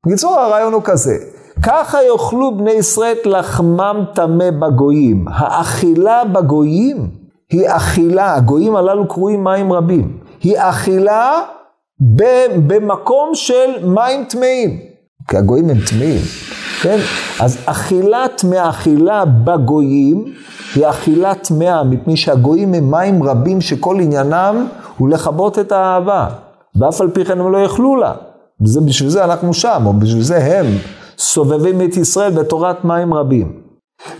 בקיצור, 0.07 0.41
הרעיון 0.41 0.73
הוא 0.73 0.83
כזה, 0.85 1.15
ככה 1.63 1.99
יאכלו 2.03 2.57
בני 2.57 2.71
ישראל 2.71 3.17
לחמם 3.25 4.05
טמא 4.15 4.51
בגויים. 4.51 5.25
האכילה 5.29 6.25
בגויים 6.25 7.11
היא 7.53 7.65
אכילה, 7.69 8.35
הגויים 8.35 8.77
הללו 8.77 9.09
קרויים 9.09 9.45
מים 9.45 9.73
רבים, 9.73 10.19
היא 10.43 10.55
אכילה 10.59 11.41
במקום 12.67 13.31
של 13.35 13.71
מים 13.85 14.25
טמאים, 14.25 14.79
כי 15.29 15.37
הגויים 15.37 15.71
הם 15.71 15.79
טמאים, 15.91 16.21
כן? 16.83 16.99
אז 17.41 17.59
אכילה 17.67 18.27
טמאה, 18.37 18.69
אכילה 18.69 19.25
בגויים, 19.25 20.25
היא 20.75 20.89
אכילה 20.89 21.35
טמאה, 21.35 21.85
מפני 21.85 22.17
שהגויים 22.17 22.75
הם 22.75 22.91
מים 22.91 23.23
רבים 23.23 23.61
שכל 23.61 24.01
עניינם 24.01 24.67
הוא 24.99 25.09
לכבות 25.09 25.59
את 25.59 25.73
האהבה, 25.73 26.27
ואף 26.77 27.01
על 27.01 27.11
פי 27.11 27.25
כן 27.25 27.41
הם 27.41 27.53
לא 27.53 27.59
יאכלו 27.59 27.97
לה. 27.97 28.13
וזה, 28.61 28.81
בשביל 28.81 29.11
זה 29.11 29.25
אנחנו 29.25 29.55
שם, 29.55 29.83
או 29.87 29.93
בשביל 29.93 30.23
זה 30.23 30.37
הם 30.37 30.67
סובבים 31.19 31.83
את 31.83 31.97
ישראל 31.97 32.33
בתורת 32.33 32.85
מים 32.85 33.15
רבים. 33.15 33.53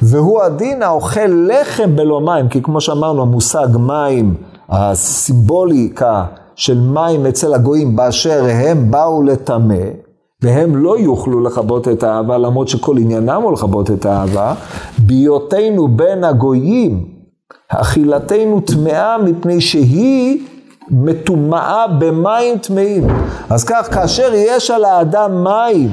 והוא 0.03 0.43
הדין 0.43 0.83
האוכל 0.83 1.49
לחם 1.49 1.97
בלא 1.97 2.21
מים, 2.21 2.49
כי 2.49 2.63
כמו 2.63 2.81
שאמרנו, 2.81 3.23
המושג 3.23 3.69
מים, 3.79 4.35
הסימבוליקה 4.69 6.25
של 6.57 6.81
מים 6.81 7.27
אצל 7.27 7.55
הגויים 7.55 7.97
באשר 7.97 8.45
הם 8.51 8.91
באו 8.91 9.23
לטמא, 9.23 9.75
והם 10.43 10.77
לא 10.77 10.99
יוכלו 10.99 11.41
לכבות 11.41 11.89
את 11.89 12.03
האהבה, 12.03 12.39
למרות 12.39 12.69
שכל 12.69 12.99
עניינם 12.99 13.43
הוא 13.43 13.53
לכבות 13.53 13.91
את 13.91 14.07
האהבה, 14.07 14.55
בהיותנו 14.99 15.89
בין 15.89 16.25
הגויים, 16.25 17.05
אכילתנו 17.69 18.61
טמאה 18.61 19.19
מפני 19.19 19.61
שהיא 19.61 20.47
מטומאה 20.91 21.87
במים 21.99 22.59
טמאים. 22.59 23.07
אז 23.51 23.65
כך, 23.65 23.95
כאשר 23.95 24.31
יש 24.35 24.71
על 24.71 24.85
האדם 24.85 25.45
מים, 25.45 25.91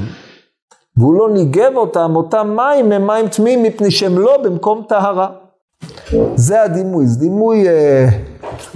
והוא 0.97 1.15
לא 1.15 1.29
ניגב 1.29 1.71
אותם, 1.75 2.15
אותם 2.15 2.55
מים 2.55 2.91
הם 2.91 3.07
מים 3.07 3.27
טמאים 3.27 3.63
מפני 3.63 3.91
שהם 3.91 4.19
לא 4.19 4.37
במקום 4.43 4.83
טהרה. 4.87 5.29
זה 6.35 6.61
הדימוי, 6.63 7.07
זה 7.07 7.19
דימוי 7.19 7.67
אה, 7.67 8.07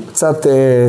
קצת 0.07 0.47
אה, 0.47 0.87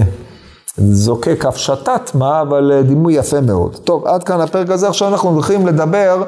זוקק 0.79 1.45
הפשטת 1.47 2.15
מה, 2.15 2.41
אבל 2.41 2.73
אה, 2.73 2.83
דימוי 2.83 3.15
יפה 3.15 3.41
מאוד. 3.41 3.77
טוב, 3.85 4.07
עד 4.07 4.25
כאן 4.25 4.41
הפרק 4.41 4.71
הזה, 4.71 4.89
עכשיו 4.89 5.09
אנחנו 5.09 5.31
הולכים 5.31 5.67
לדבר 5.67 6.23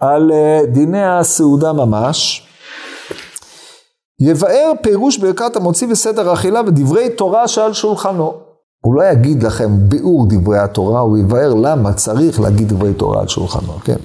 על 0.00 0.32
אה, 0.32 0.60
דיני 0.66 1.04
הסעודה 1.04 1.72
ממש. 1.72 2.46
יבאר 4.20 4.72
פירוש 4.82 5.18
ברכת 5.18 5.56
המוציא 5.56 5.86
וסדר 5.90 6.32
אכילה 6.32 6.60
ודברי 6.66 7.10
תורה 7.10 7.48
שעל 7.48 7.72
שולחנו. 7.72 8.32
הוא 8.84 8.94
לא 8.94 9.02
יגיד 9.02 9.42
לכם 9.42 9.70
ביאור 9.88 10.26
דברי 10.28 10.58
התורה, 10.58 11.00
הוא 11.00 11.18
יבאר 11.18 11.54
למה 11.54 11.92
צריך 11.92 12.40
להגיד 12.40 12.68
דברי 12.68 12.94
תורה 12.94 13.20
על 13.20 13.28
שולחנו, 13.28 13.72
כן? 13.84 13.96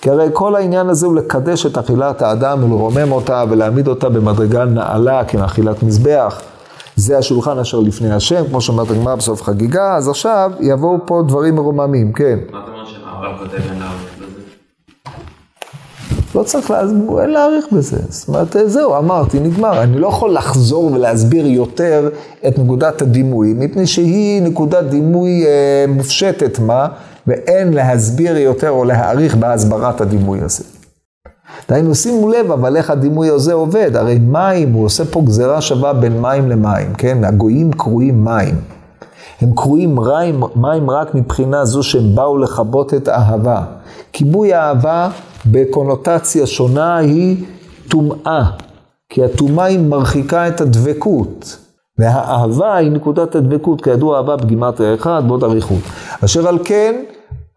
כי 0.00 0.10
הרי 0.10 0.28
כל 0.32 0.56
העניין 0.56 0.88
הזה 0.88 1.06
הוא 1.06 1.14
לקדש 1.14 1.66
את 1.66 1.78
אכילת 1.78 2.22
האדם 2.22 2.64
ולרומם 2.64 3.12
אותה 3.12 3.44
ולהעמיד 3.50 3.88
אותה 3.88 4.08
במדרגה 4.08 4.64
נעלה 4.64 5.24
כמאכילת 5.24 5.82
מזבח. 5.82 6.40
זה 6.96 7.18
השולחן 7.18 7.58
אשר 7.58 7.80
לפני 7.80 8.12
השם, 8.12 8.44
כמו 8.48 8.60
שאומרת 8.60 8.90
הגמרא 8.90 9.14
בסוף 9.14 9.42
חגיגה, 9.42 9.96
אז 9.96 10.08
עכשיו 10.08 10.50
יבואו 10.60 10.98
פה 11.06 11.22
דברים 11.28 11.54
מרוממים, 11.54 12.12
כן. 12.12 12.38
מה 12.50 12.58
אתה 12.64 12.70
אומר 12.70 12.84
שהרב 12.84 13.38
כותב? 13.38 13.74
לא 16.34 16.42
צריך 16.42 16.70
להסביר, 16.70 17.20
אין 17.20 17.30
להאריך 17.30 17.66
בזה. 17.72 17.96
זאת 18.08 18.28
אומרת, 18.28 18.56
זהו, 18.66 18.98
אמרתי, 18.98 19.40
נגמר. 19.40 19.82
אני 19.82 19.98
לא 19.98 20.06
יכול 20.06 20.34
לחזור 20.34 20.92
ולהסביר 20.92 21.46
יותר 21.46 22.08
את 22.48 22.58
נקודת 22.58 23.02
הדימוי, 23.02 23.54
מפני 23.56 23.86
שהיא 23.86 24.42
נקודת 24.42 24.84
דימוי 24.84 25.46
אה, 25.46 25.84
מופשטת, 25.88 26.58
מה? 26.58 26.88
ואין 27.26 27.72
להסביר 27.72 28.36
יותר 28.36 28.70
או 28.70 28.84
להעריך 28.84 29.34
בהסברת 29.34 30.00
הדימוי 30.00 30.40
הזה. 30.40 30.64
דהיינו, 31.68 31.94
שימו 31.94 32.28
לב, 32.28 32.52
אבל 32.52 32.76
איך 32.76 32.90
הדימוי 32.90 33.28
הזה 33.28 33.52
עובד? 33.52 33.96
הרי 33.96 34.18
מים, 34.18 34.72
הוא 34.72 34.84
עושה 34.84 35.04
פה 35.04 35.22
גזירה 35.24 35.60
שווה 35.60 35.92
בין 35.92 36.20
מים 36.20 36.48
למים, 36.48 36.94
כן? 36.94 37.24
הגויים 37.24 37.72
קרויים 37.72 38.24
מים. 38.24 38.54
הם 39.40 39.54
קרויים 39.54 39.96
מים, 39.96 40.40
מים 40.56 40.90
רק 40.90 41.14
מבחינה 41.14 41.64
זו 41.64 41.82
שהם 41.82 42.14
באו 42.14 42.38
לכבות 42.38 42.94
את 42.94 43.08
האהבה. 43.08 43.62
כיבוי 44.12 44.54
האהבה 44.54 45.08
בקונוטציה 45.46 46.46
שונה 46.46 46.96
היא 46.96 47.44
טומאה. 47.88 48.44
כי 49.08 49.24
הטומאה 49.24 49.64
היא 49.64 49.78
מרחיקה 49.78 50.48
את 50.48 50.60
הדבקות. 50.60 51.58
והאהבה 51.98 52.76
היא 52.76 52.90
נקודת 52.90 53.34
הדבקות, 53.34 53.84
כידוע 53.84 54.16
אהבה 54.16 54.36
בגימטריה 54.36 54.94
אחד, 54.94 55.22
בעוד 55.26 55.44
אריכות. 55.44 55.82
אשר 56.24 56.48
על 56.48 56.58
כן, 56.64 56.94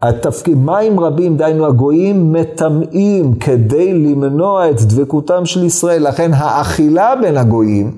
התפקיד, 0.02 0.58
מים 0.58 1.00
רבים, 1.00 1.38
דהיינו 1.38 1.66
הגויים, 1.66 2.34
מטמאים 2.34 3.36
כדי 3.36 3.94
למנוע 3.94 4.70
את 4.70 4.82
דבקותם 4.82 5.46
של 5.46 5.64
ישראל. 5.64 6.08
לכן 6.08 6.32
האכילה 6.34 7.16
בין 7.22 7.38
הגויים, 7.38 7.92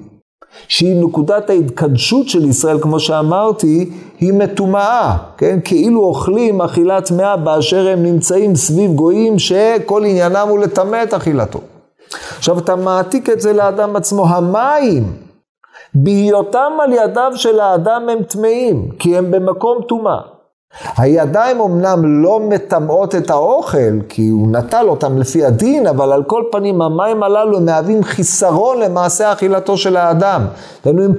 שהיא 0.67 1.05
נקודת 1.05 1.49
ההתקדשות 1.49 2.29
של 2.29 2.45
ישראל, 2.45 2.79
כמו 2.81 2.99
שאמרתי, 2.99 3.89
היא 4.19 4.33
מטומאה, 4.33 5.17
כן? 5.37 5.59
כאילו 5.63 6.01
אוכלים 6.01 6.61
אכילה 6.61 7.01
טמאה 7.01 7.37
באשר 7.37 7.87
הם 7.87 8.03
נמצאים 8.03 8.55
סביב 8.55 8.93
גויים 8.93 9.39
שכל 9.39 10.01
עניינם 10.05 10.47
הוא 10.49 10.59
לטמא 10.59 11.03
את 11.03 11.13
אכילתו. 11.13 11.59
עכשיו 12.37 12.59
אתה 12.59 12.75
מעתיק 12.75 13.29
את 13.29 13.41
זה 13.41 13.53
לאדם 13.53 13.95
עצמו, 13.95 14.27
המים, 14.27 15.13
בהיותם 15.93 16.71
על 16.83 16.93
ידיו 16.93 17.31
של 17.35 17.59
האדם 17.59 18.09
הם 18.09 18.23
טמאים, 18.23 18.89
כי 18.99 19.17
הם 19.17 19.31
במקום 19.31 19.81
טומאה. 19.87 20.38
הידיים 20.97 21.61
אמנם 21.61 22.23
לא 22.23 22.39
מטמאות 22.39 23.15
את 23.15 23.29
האוכל, 23.29 24.01
כי 24.09 24.27
הוא 24.29 24.47
נטל 24.51 24.85
אותם 24.89 25.17
לפי 25.17 25.45
הדין, 25.45 25.87
אבל 25.87 26.11
על 26.11 26.23
כל 26.23 26.43
פנים 26.51 26.81
המים 26.81 27.23
הללו 27.23 27.61
מהווים 27.61 28.03
חיסרון 28.03 28.79
למעשה 28.79 29.33
אכילתו 29.33 29.77
של 29.77 29.97
האדם. 29.97 30.45
דהיינו 30.83 31.03
הם 31.03 31.13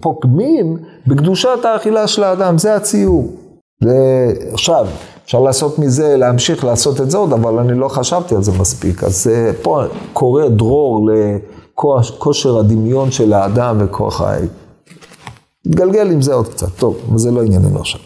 פוגמים 0.00 0.76
בקדושת 1.06 1.64
האכילה 1.64 2.06
של 2.06 2.22
האדם, 2.22 2.58
זה 2.58 2.74
הציור. 2.74 3.30
זה, 3.82 4.32
עכשיו, 4.52 4.86
אפשר 5.24 5.40
לעשות 5.40 5.78
מזה, 5.78 6.16
להמשיך 6.16 6.64
לעשות 6.64 7.00
את 7.00 7.10
זה 7.10 7.18
עוד, 7.18 7.32
אבל 7.32 7.58
אני 7.58 7.78
לא 7.78 7.88
חשבתי 7.88 8.34
על 8.34 8.42
זה 8.42 8.52
מספיק. 8.60 9.04
אז 9.04 9.30
פה 9.62 9.82
קורא 10.12 10.48
דרור 10.48 11.08
לכושר 11.78 12.58
הדמיון 12.58 13.10
של 13.10 13.32
האדם 13.32 13.76
וכוח 13.80 14.20
ה... 14.20 14.34
נתגלגל 15.66 16.10
עם 16.10 16.22
זה 16.22 16.34
עוד 16.34 16.48
קצת, 16.48 16.68
טוב, 16.78 16.96
אבל 17.08 17.18
זה 17.18 17.30
לא 17.30 17.42
ענייננו 17.42 17.80
עכשיו. 17.80 18.00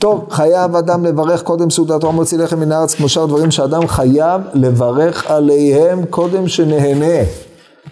טוב, 0.00 0.26
חייב 0.30 0.76
אדם 0.76 1.04
לברך 1.04 1.42
קודם 1.42 1.70
סעודתו 1.70 2.08
המוציא 2.08 2.38
לחם 2.38 2.60
מן 2.60 2.72
הארץ, 2.72 2.94
כמו 2.94 3.08
שאר 3.08 3.26
דברים 3.26 3.50
שאדם 3.50 3.86
חייב 3.86 4.42
לברך 4.54 5.30
עליהם 5.30 6.04
קודם 6.10 6.48
שנהנה. 6.48 7.24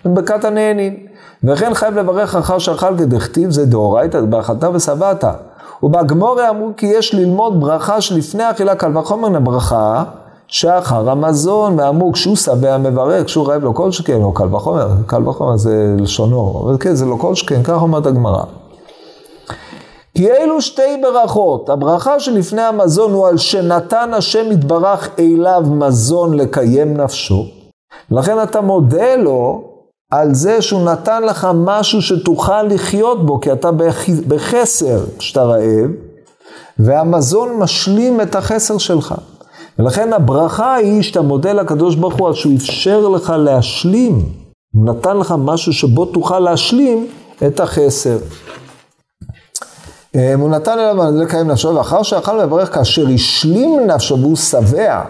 ברכת 0.04 0.44
הנהנין. 0.44 0.96
וכן 1.44 1.74
חייב 1.74 1.98
לברך 1.98 2.34
אחר 2.34 2.58
שאכל 2.58 2.98
כדכתיב, 2.98 3.50
זה 3.50 3.66
דאורייתא, 3.66 4.20
באכלת 4.20 4.64
ושבעת. 4.74 5.24
ובגמורי 5.82 6.48
אמרו 6.48 6.70
כי 6.76 6.86
יש 6.86 7.14
ללמוד 7.14 7.60
ברכה 7.60 8.00
שלפני 8.00 8.50
אכילה 8.50 8.74
קל 8.74 8.98
וחומר 8.98 9.28
לברכה, 9.28 10.04
שאחר 10.46 11.10
המזון, 11.10 11.80
ואמרו 11.80 12.12
כשהוא 12.12 12.36
שבע 12.36 12.78
מברך, 12.78 13.24
כשהוא 13.24 13.48
רעב 13.48 13.64
לו 13.64 13.74
כל 13.74 13.92
שכן, 13.92 14.22
או 14.22 14.32
קל 14.32 14.54
וחומר, 14.54 14.88
קל 15.06 15.28
וחומר 15.28 15.56
זה 15.56 15.94
לשונו, 15.98 16.62
אבל 16.64 16.76
כן, 16.80 16.94
זה 16.94 17.06
לא 17.06 17.16
כל 17.20 17.34
שכן, 17.34 17.62
כך 17.62 17.82
אומרת 17.82 18.06
הגמרא. 18.06 18.42
כי 20.18 20.32
אלו 20.32 20.62
שתי 20.62 21.00
ברכות, 21.02 21.68
הברכה 21.68 22.20
שלפני 22.20 22.62
המזון 22.62 23.12
הוא 23.12 23.28
על 23.28 23.36
שנתן 23.36 24.10
השם 24.14 24.52
יתברך 24.52 25.08
אליו 25.18 25.62
מזון 25.70 26.34
לקיים 26.34 26.96
נפשו, 26.96 27.46
לכן 28.10 28.42
אתה 28.42 28.60
מודה 28.60 29.16
לו 29.16 29.64
על 30.12 30.34
זה 30.34 30.62
שהוא 30.62 30.84
נתן 30.84 31.22
לך 31.22 31.48
משהו 31.54 32.02
שתוכל 32.02 32.62
לחיות 32.62 33.26
בו, 33.26 33.40
כי 33.40 33.52
אתה 33.52 33.70
בחסר 34.28 35.00
כשאתה 35.18 35.44
רעב, 35.44 35.90
והמזון 36.78 37.56
משלים 37.58 38.20
את 38.20 38.34
החסר 38.34 38.78
שלך. 38.78 39.14
ולכן 39.78 40.12
הברכה 40.12 40.74
היא 40.74 41.02
שאתה 41.02 41.22
מודה 41.22 41.52
לקדוש 41.52 41.94
ברוך 41.94 42.14
הוא 42.14 42.28
על 42.28 42.34
שהוא 42.34 42.56
אפשר 42.56 43.08
לך 43.08 43.32
להשלים, 43.38 44.22
הוא 44.74 44.86
נתן 44.86 45.16
לך 45.16 45.34
משהו 45.38 45.72
שבו 45.72 46.04
תוכל 46.04 46.38
להשלים 46.38 47.06
את 47.46 47.60
החסר. 47.60 48.18
אה, 50.16 50.34
הוא 50.34 50.50
נתן 50.50 50.72
אליו 50.72 50.96
לקיים 51.22 51.48
נפשו, 51.50 51.74
ואחר 51.74 52.02
שאכל 52.02 52.42
לברך 52.42 52.74
כאשר 52.74 53.06
השלים 53.14 53.86
נפשו 53.86 54.18
והוא 54.20 54.36
שבע, 54.36 55.02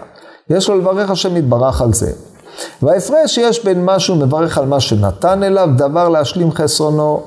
יש 0.51 0.69
לו 0.69 0.79
לברך 0.79 1.11
השם 1.11 1.37
יתברך 1.37 1.83
על 1.83 1.93
זה. 1.93 2.13
וההפרש 2.83 3.35
שיש 3.35 3.65
בין 3.65 3.85
מה 3.85 3.99
שהוא 3.99 4.17
מברך 4.17 4.59
על 4.59 4.67
מה 4.67 4.81
שנתן 4.81 5.43
אליו, 5.43 5.69
דבר 5.77 6.09
להשלים 6.09 6.53
חסרונו, 6.53 7.23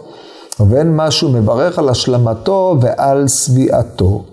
ובין 0.59 0.95
מה 0.95 1.11
שהוא 1.11 1.31
מברך 1.31 1.79
על 1.79 1.89
השלמתו 1.89 2.75
ועל 2.81 3.27
שביעתו. 3.27 4.23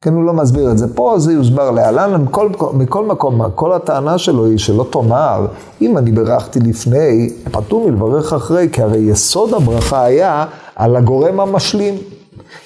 כן, 0.00 0.14
הוא 0.14 0.24
לא 0.24 0.32
מסביר 0.32 0.70
את 0.70 0.78
זה 0.78 0.94
פה, 0.94 1.14
זה 1.18 1.32
יוסבר 1.32 1.70
להלן, 1.70 2.22
מכל, 2.22 2.48
מכל 2.72 3.04
מקום, 3.04 3.40
כל 3.54 3.72
הטענה 3.72 4.18
שלו 4.18 4.46
היא 4.46 4.58
שלא 4.58 4.86
תאמר, 4.90 5.46
אם 5.82 5.98
אני 5.98 6.12
בירכתי 6.12 6.60
לפני, 6.60 7.30
פטור 7.52 7.90
מלברך 7.90 8.32
אחרי, 8.32 8.68
כי 8.72 8.82
הרי 8.82 8.98
יסוד 8.98 9.54
הברכה 9.54 10.04
היה 10.04 10.44
על 10.76 10.96
הגורם 10.96 11.40
המשלים. 11.40 11.94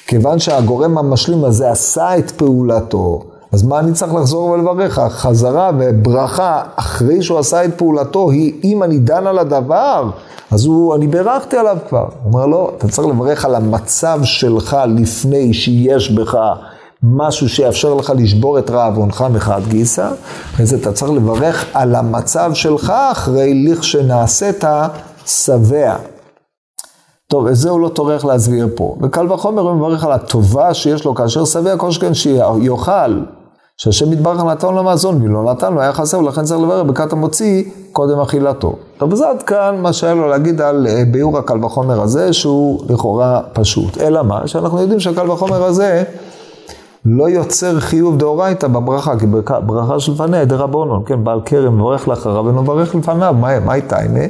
כיוון 0.09 0.39
שהגורם 0.39 0.99
המשלים 0.99 1.45
הזה 1.45 1.71
עשה 1.71 2.19
את 2.19 2.31
פעולתו, 2.31 3.23
אז 3.53 3.63
מה 3.63 3.79
אני 3.79 3.93
צריך 3.93 4.15
לחזור 4.15 4.51
ולברך? 4.51 4.99
החזרה 4.99 5.71
וברכה 5.79 6.63
אחרי 6.77 7.23
שהוא 7.23 7.39
עשה 7.39 7.65
את 7.65 7.79
פעולתו 7.79 8.31
היא, 8.31 8.53
אם 8.65 8.83
אני 8.83 8.99
דן 8.99 9.27
על 9.27 9.39
הדבר, 9.39 10.11
אז 10.51 10.65
הוא, 10.65 10.95
אני 10.95 11.07
בירכתי 11.07 11.57
עליו 11.57 11.77
כבר. 11.89 12.09
הוא 12.23 12.33
אומר, 12.33 12.47
לא, 12.47 12.73
אתה 12.79 12.89
צריך 12.89 13.09
לברך 13.09 13.45
על 13.45 13.55
המצב 13.55 14.21
שלך 14.23 14.77
לפני 14.89 15.55
שיש 15.55 16.11
בך 16.11 16.39
משהו 17.03 17.49
שיאפשר 17.49 17.95
לך 17.95 18.13
לשבור 18.17 18.59
את 18.59 18.71
רעבונך 18.71 19.25
מחד 19.33 19.61
גיסא, 19.69 20.09
אחרי 20.55 20.67
זה 20.67 20.77
אתה 20.77 20.93
צריך 20.93 21.13
לברך 21.13 21.65
על 21.75 21.95
המצב 21.95 22.51
שלך 22.55 22.93
אחרי 23.13 23.65
לכשנעשית 23.65 24.65
שבע. 25.27 25.97
טוב, 27.31 27.47
את 27.47 27.57
זה 27.57 27.71
הוא 27.71 27.81
לא 27.81 27.89
טורח 27.89 28.25
להסביר 28.25 28.69
פה. 28.75 28.97
וקל 29.01 29.33
וחומר 29.33 29.63
הוא 29.63 29.75
מברך 29.75 30.05
על 30.05 30.13
הטובה 30.13 30.75
שיש 30.75 31.05
לו 31.05 31.15
כאשר 31.15 31.45
שבע 31.45 31.77
כל 31.77 31.91
שכן 31.91 32.15
שיאכל. 32.15 33.21
שהשם 33.77 34.13
יתברך 34.13 34.45
נתן 34.45 34.75
לו 34.75 34.85
מזון, 34.85 35.23
ולא 35.23 35.53
נתן 35.53 35.73
לו, 35.73 35.81
היה 35.81 35.93
חסר, 35.93 36.19
ולכן 36.19 36.45
צריך 36.45 36.61
לברך 36.61 36.87
ברכת 36.87 37.13
המוציא 37.13 37.65
קודם 37.93 38.21
אכילתו. 38.21 38.73
טוב, 38.99 39.13
אז 39.13 39.21
עד 39.23 39.43
כאן 39.43 39.77
מה 39.81 39.93
שהיה 39.93 40.15
לו 40.15 40.29
להגיד 40.29 40.61
על 40.61 40.87
אה, 40.87 41.03
ביאור 41.11 41.39
הקל 41.39 41.65
וחומר 41.65 42.01
הזה, 42.01 42.33
שהוא 42.33 42.85
לכאורה 42.89 43.41
פשוט. 43.53 43.99
אלא 43.99 44.23
מה? 44.23 44.47
שאנחנו 44.47 44.81
יודעים 44.81 45.01
שהקל 45.01 45.31
וחומר 45.31 45.65
הזה 45.65 46.03
לא 47.05 47.29
יוצר 47.29 47.81
חיוב 47.81 48.19
דאורייתא 48.19 48.69
בברכה, 48.69 49.19
כי 49.19 49.27
ברכה, 49.67 50.01
שלפניה 50.01 50.45
דרבנון, 50.45 51.03
כן, 51.07 51.25
בעל 51.25 51.41
כרם 51.45 51.79
מברך 51.79 52.09
לאחריו 52.09 52.45
ונברך 52.45 52.95
לפניו, 52.95 53.35
מה, 53.41 53.73
הייתה, 53.73 53.99
הנה? 53.99 54.21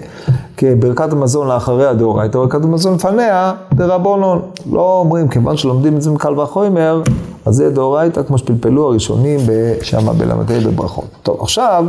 כי 0.56 0.74
ברכת 0.74 1.12
המזון 1.12 1.48
לאחריה 1.48 1.94
דאורייתא, 1.94 2.38
ברכת 2.38 2.64
המזון 2.64 2.94
לפניה 2.94 3.52
דרבנון. 3.74 4.42
לא 4.72 4.98
אומרים, 5.00 5.28
כיוון 5.28 5.56
שלומדים 5.56 5.96
את 5.96 6.02
זה 6.02 6.10
מקל 6.10 6.40
וחומר, 6.40 7.02
אז 7.46 7.54
זה 7.54 7.70
דאורייתא, 7.70 8.22
כמו 8.22 8.38
שפלפלו 8.38 8.86
הראשונים 8.86 9.40
שמה 9.82 10.12
בל"ה 10.12 10.34
בברכות. 10.66 11.08
טוב, 11.22 11.40
עכשיו 11.40 11.84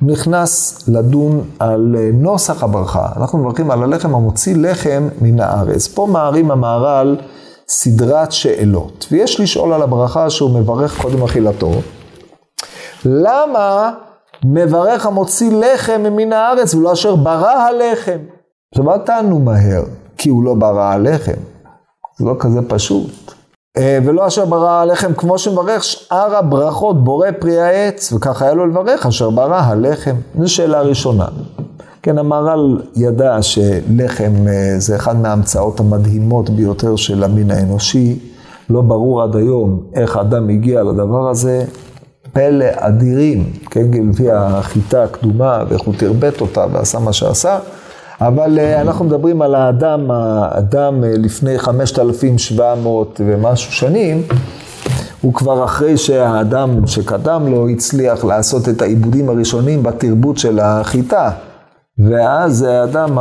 הוא 0.00 0.10
נכנס 0.10 0.84
לדון 0.88 1.40
על 1.58 1.96
אה, 1.98 2.10
נוסח 2.14 2.62
הברכה. 2.62 3.08
אנחנו 3.16 3.38
מברכים 3.38 3.70
על 3.70 3.82
הלחם 3.82 4.14
המוציא 4.14 4.56
לחם 4.56 5.08
מן 5.20 5.40
הארץ. 5.40 5.88
פה 5.88 6.06
מערים 6.10 6.50
המהר"ל 6.50 7.16
סדרת 7.68 8.32
שאלות, 8.32 9.06
ויש 9.10 9.40
לשאול 9.40 9.72
על 9.72 9.82
הברכה 9.82 10.30
שהוא 10.30 10.60
מברך 10.60 11.00
קודם 11.02 11.22
אכילתו. 11.22 11.70
למה 13.04 13.92
מברך 14.44 15.06
המוציא 15.06 15.50
לחם 15.52 16.02
מן 16.10 16.32
הארץ 16.32 16.74
ולא 16.74 16.92
אשר 16.92 17.16
ברא 17.16 17.52
הלחם? 17.52 18.18
עכשיו 18.74 18.92
אל 18.92 18.98
תענו 18.98 19.38
מהר, 19.38 19.82
כי 20.18 20.28
הוא 20.28 20.44
לא 20.44 20.54
ברא 20.54 20.82
הלחם. 20.82 21.32
זה 22.18 22.24
לא 22.24 22.34
כזה 22.38 22.60
פשוט. 22.68 23.32
אה, 23.76 23.98
ולא 24.04 24.26
אשר 24.26 24.44
ברא 24.44 24.70
הלחם 24.70 25.14
כמו 25.14 25.38
שמברך 25.38 25.84
שאר 25.84 26.36
הברכות 26.36 27.04
בורא 27.04 27.28
פרי 27.40 27.60
העץ, 27.60 28.12
וככה 28.12 28.44
היה 28.44 28.54
לו 28.54 28.66
לברך 28.66 29.06
אשר 29.06 29.30
ברא 29.30 29.60
הלחם. 29.60 30.14
זו 30.40 30.54
שאלה 30.54 30.80
ראשונה. 30.80 31.26
כן, 32.02 32.18
המהר"ל 32.18 32.82
ידע 32.96 33.42
שלחם 33.42 34.32
אה, 34.48 34.74
זה 34.78 34.96
אחד 34.96 35.16
מההמצאות 35.16 35.80
המדהימות 35.80 36.50
ביותר 36.50 36.96
של 36.96 37.24
המין 37.24 37.50
האנושי. 37.50 38.18
לא 38.70 38.80
ברור 38.80 39.22
עד 39.22 39.36
היום 39.36 39.80
איך 39.94 40.16
האדם 40.16 40.48
הגיע 40.48 40.82
לדבר 40.82 41.28
הזה. 41.28 41.64
פלא 42.32 42.64
אדירים, 42.74 43.52
כן, 43.70 43.86
לפי 44.10 44.30
החיטה 44.30 45.02
הקדומה, 45.02 45.64
ואיך 45.68 45.82
הוא 45.82 45.94
תרבט 45.98 46.40
אותה 46.40 46.66
ועשה 46.72 46.98
מה 46.98 47.12
שעשה. 47.12 47.58
אבל 48.20 48.58
אה, 48.58 48.80
אנחנו 48.80 49.04
מדברים 49.04 49.42
על 49.42 49.54
האדם, 49.54 50.10
האדם 50.10 51.04
אה, 51.04 51.08
לפני 51.16 51.58
5,700 51.58 53.20
ומשהו 53.26 53.72
שנים, 53.72 54.22
הוא 55.20 55.34
כבר 55.34 55.64
אחרי 55.64 55.96
שהאדם 55.96 56.86
שקדם 56.86 57.46
לו 57.46 57.68
הצליח 57.68 58.24
לעשות 58.24 58.68
את 58.68 58.82
העיבודים 58.82 59.28
הראשונים 59.28 59.82
בתרבות 59.82 60.38
של 60.38 60.58
החיטה. 60.60 61.30
ואז 61.98 62.62
האדם, 62.62 63.18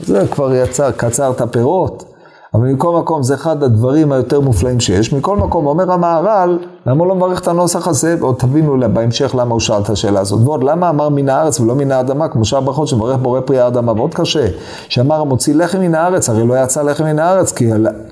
זה 0.00 0.26
כבר 0.30 0.54
יצר, 0.54 0.90
קצר 0.90 1.30
את 1.30 1.40
הפירות, 1.40 2.13
אבל 2.54 2.66
מכל 2.66 2.96
מקום 2.98 3.22
זה 3.22 3.34
אחד 3.34 3.62
הדברים 3.62 4.12
היותר 4.12 4.40
מופלאים 4.40 4.80
שיש. 4.80 5.12
מכל 5.12 5.36
מקום 5.36 5.66
אומר 5.66 5.92
המהר"ל, 5.92 6.58
למה 6.86 7.00
הוא 7.00 7.08
לא 7.08 7.14
מברך 7.14 7.40
את 7.40 7.48
הנוסח 7.48 7.88
הזה? 7.88 8.16
ועוד 8.20 8.34
תבינו 8.34 8.76
בהמשך 8.92 9.34
למה 9.38 9.52
הוא 9.52 9.60
שאל 9.60 9.80
את 9.80 9.90
השאלה 9.90 10.20
הזאת. 10.20 10.40
ועוד 10.44 10.64
למה 10.64 10.88
אמר 10.88 11.08
מן 11.08 11.28
הארץ 11.28 11.60
ולא 11.60 11.74
מן 11.74 11.92
האדמה, 11.92 12.28
כמו 12.28 12.44
שאר 12.44 12.60
ברכות 12.60 12.88
שמברך 12.88 13.16
בורא 13.16 13.40
פרי 13.40 13.60
האדמה. 13.60 13.92
ועוד 13.92 14.14
קשה, 14.14 14.46
שאמר 14.88 15.20
המוציא 15.20 15.54
לחם 15.54 15.80
מן 15.80 15.94
הארץ, 15.94 16.28
הרי 16.28 16.46
לא 16.46 16.62
יצא 16.62 16.82
לחם 16.82 17.04
מן 17.04 17.18
הארץ, 17.18 17.52
כי, 17.52 17.70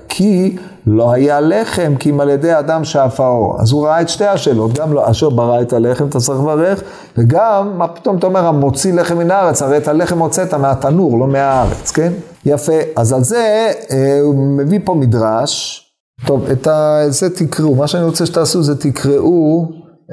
כי 0.09 0.57
לא 0.87 1.11
היה 1.11 1.39
לחם, 1.39 1.93
כי 1.99 2.09
אם 2.09 2.19
על 2.19 2.29
ידי 2.29 2.59
אדם 2.59 2.83
שאף 2.83 3.19
האור. 3.19 3.55
אז 3.59 3.71
הוא 3.71 3.85
ראה 3.85 4.01
את 4.01 4.09
שתי 4.09 4.25
השאלות, 4.25 4.73
גם 4.73 4.93
לא, 4.93 5.11
אשר 5.11 5.29
ברא 5.29 5.61
את 5.61 5.73
הלחם, 5.73 6.05
אתה 6.07 6.19
צריך 6.19 6.39
לברך, 6.39 6.81
וגם, 7.17 7.77
מה 7.77 7.87
פתאום 7.87 8.17
אתה 8.17 8.27
אומר, 8.27 8.45
המוציא 8.45 8.93
לחם 8.93 9.17
מן 9.17 9.31
הארץ, 9.31 9.61
הרי 9.61 9.77
את 9.77 9.87
הלחם 9.87 10.19
הוצאת 10.19 10.53
מהתנור, 10.53 11.19
לא 11.19 11.27
מהארץ, 11.27 11.91
כן? 11.91 12.11
יפה. 12.45 12.73
אז 12.95 13.13
על 13.13 13.23
זה 13.23 13.71
אה, 13.91 14.19
הוא 14.21 14.35
מביא 14.35 14.79
פה 14.83 14.93
מדרש. 14.93 15.79
טוב, 16.25 16.45
את 16.45 16.67
ה, 16.67 17.03
זה 17.07 17.29
תקראו, 17.29 17.75
מה 17.75 17.87
שאני 17.87 18.03
רוצה 18.03 18.25
שתעשו 18.25 18.63
זה 18.63 18.75
תקראו 18.79 19.67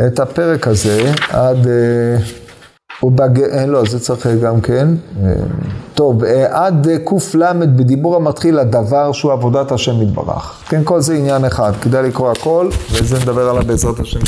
את 0.06 0.20
הפרק 0.20 0.68
הזה 0.68 1.12
עד... 1.30 1.66
אה, 1.66 2.16
ובג... 3.02 3.42
אה, 3.42 3.66
לא, 3.66 3.82
זה 3.90 4.00
צריך 4.00 4.26
גם 4.26 4.60
כן. 4.60 4.88
טוב, 5.94 6.24
עד 6.50 6.88
קל 7.04 7.76
בדיבור 7.76 8.16
המתחיל 8.16 8.58
הדבר 8.58 9.12
שהוא 9.12 9.32
עבודת 9.32 9.72
השם 9.72 10.02
יתברך. 10.02 10.62
כן, 10.68 10.80
כל 10.84 11.00
זה 11.00 11.14
עניין 11.14 11.44
אחד, 11.44 11.72
כדאי 11.82 12.02
לקרוא 12.02 12.30
הכל, 12.30 12.68
וזה 12.92 13.18
נדבר 13.18 13.48
עליו 13.48 13.62
בעזרת 13.66 14.00
השם. 14.00 14.20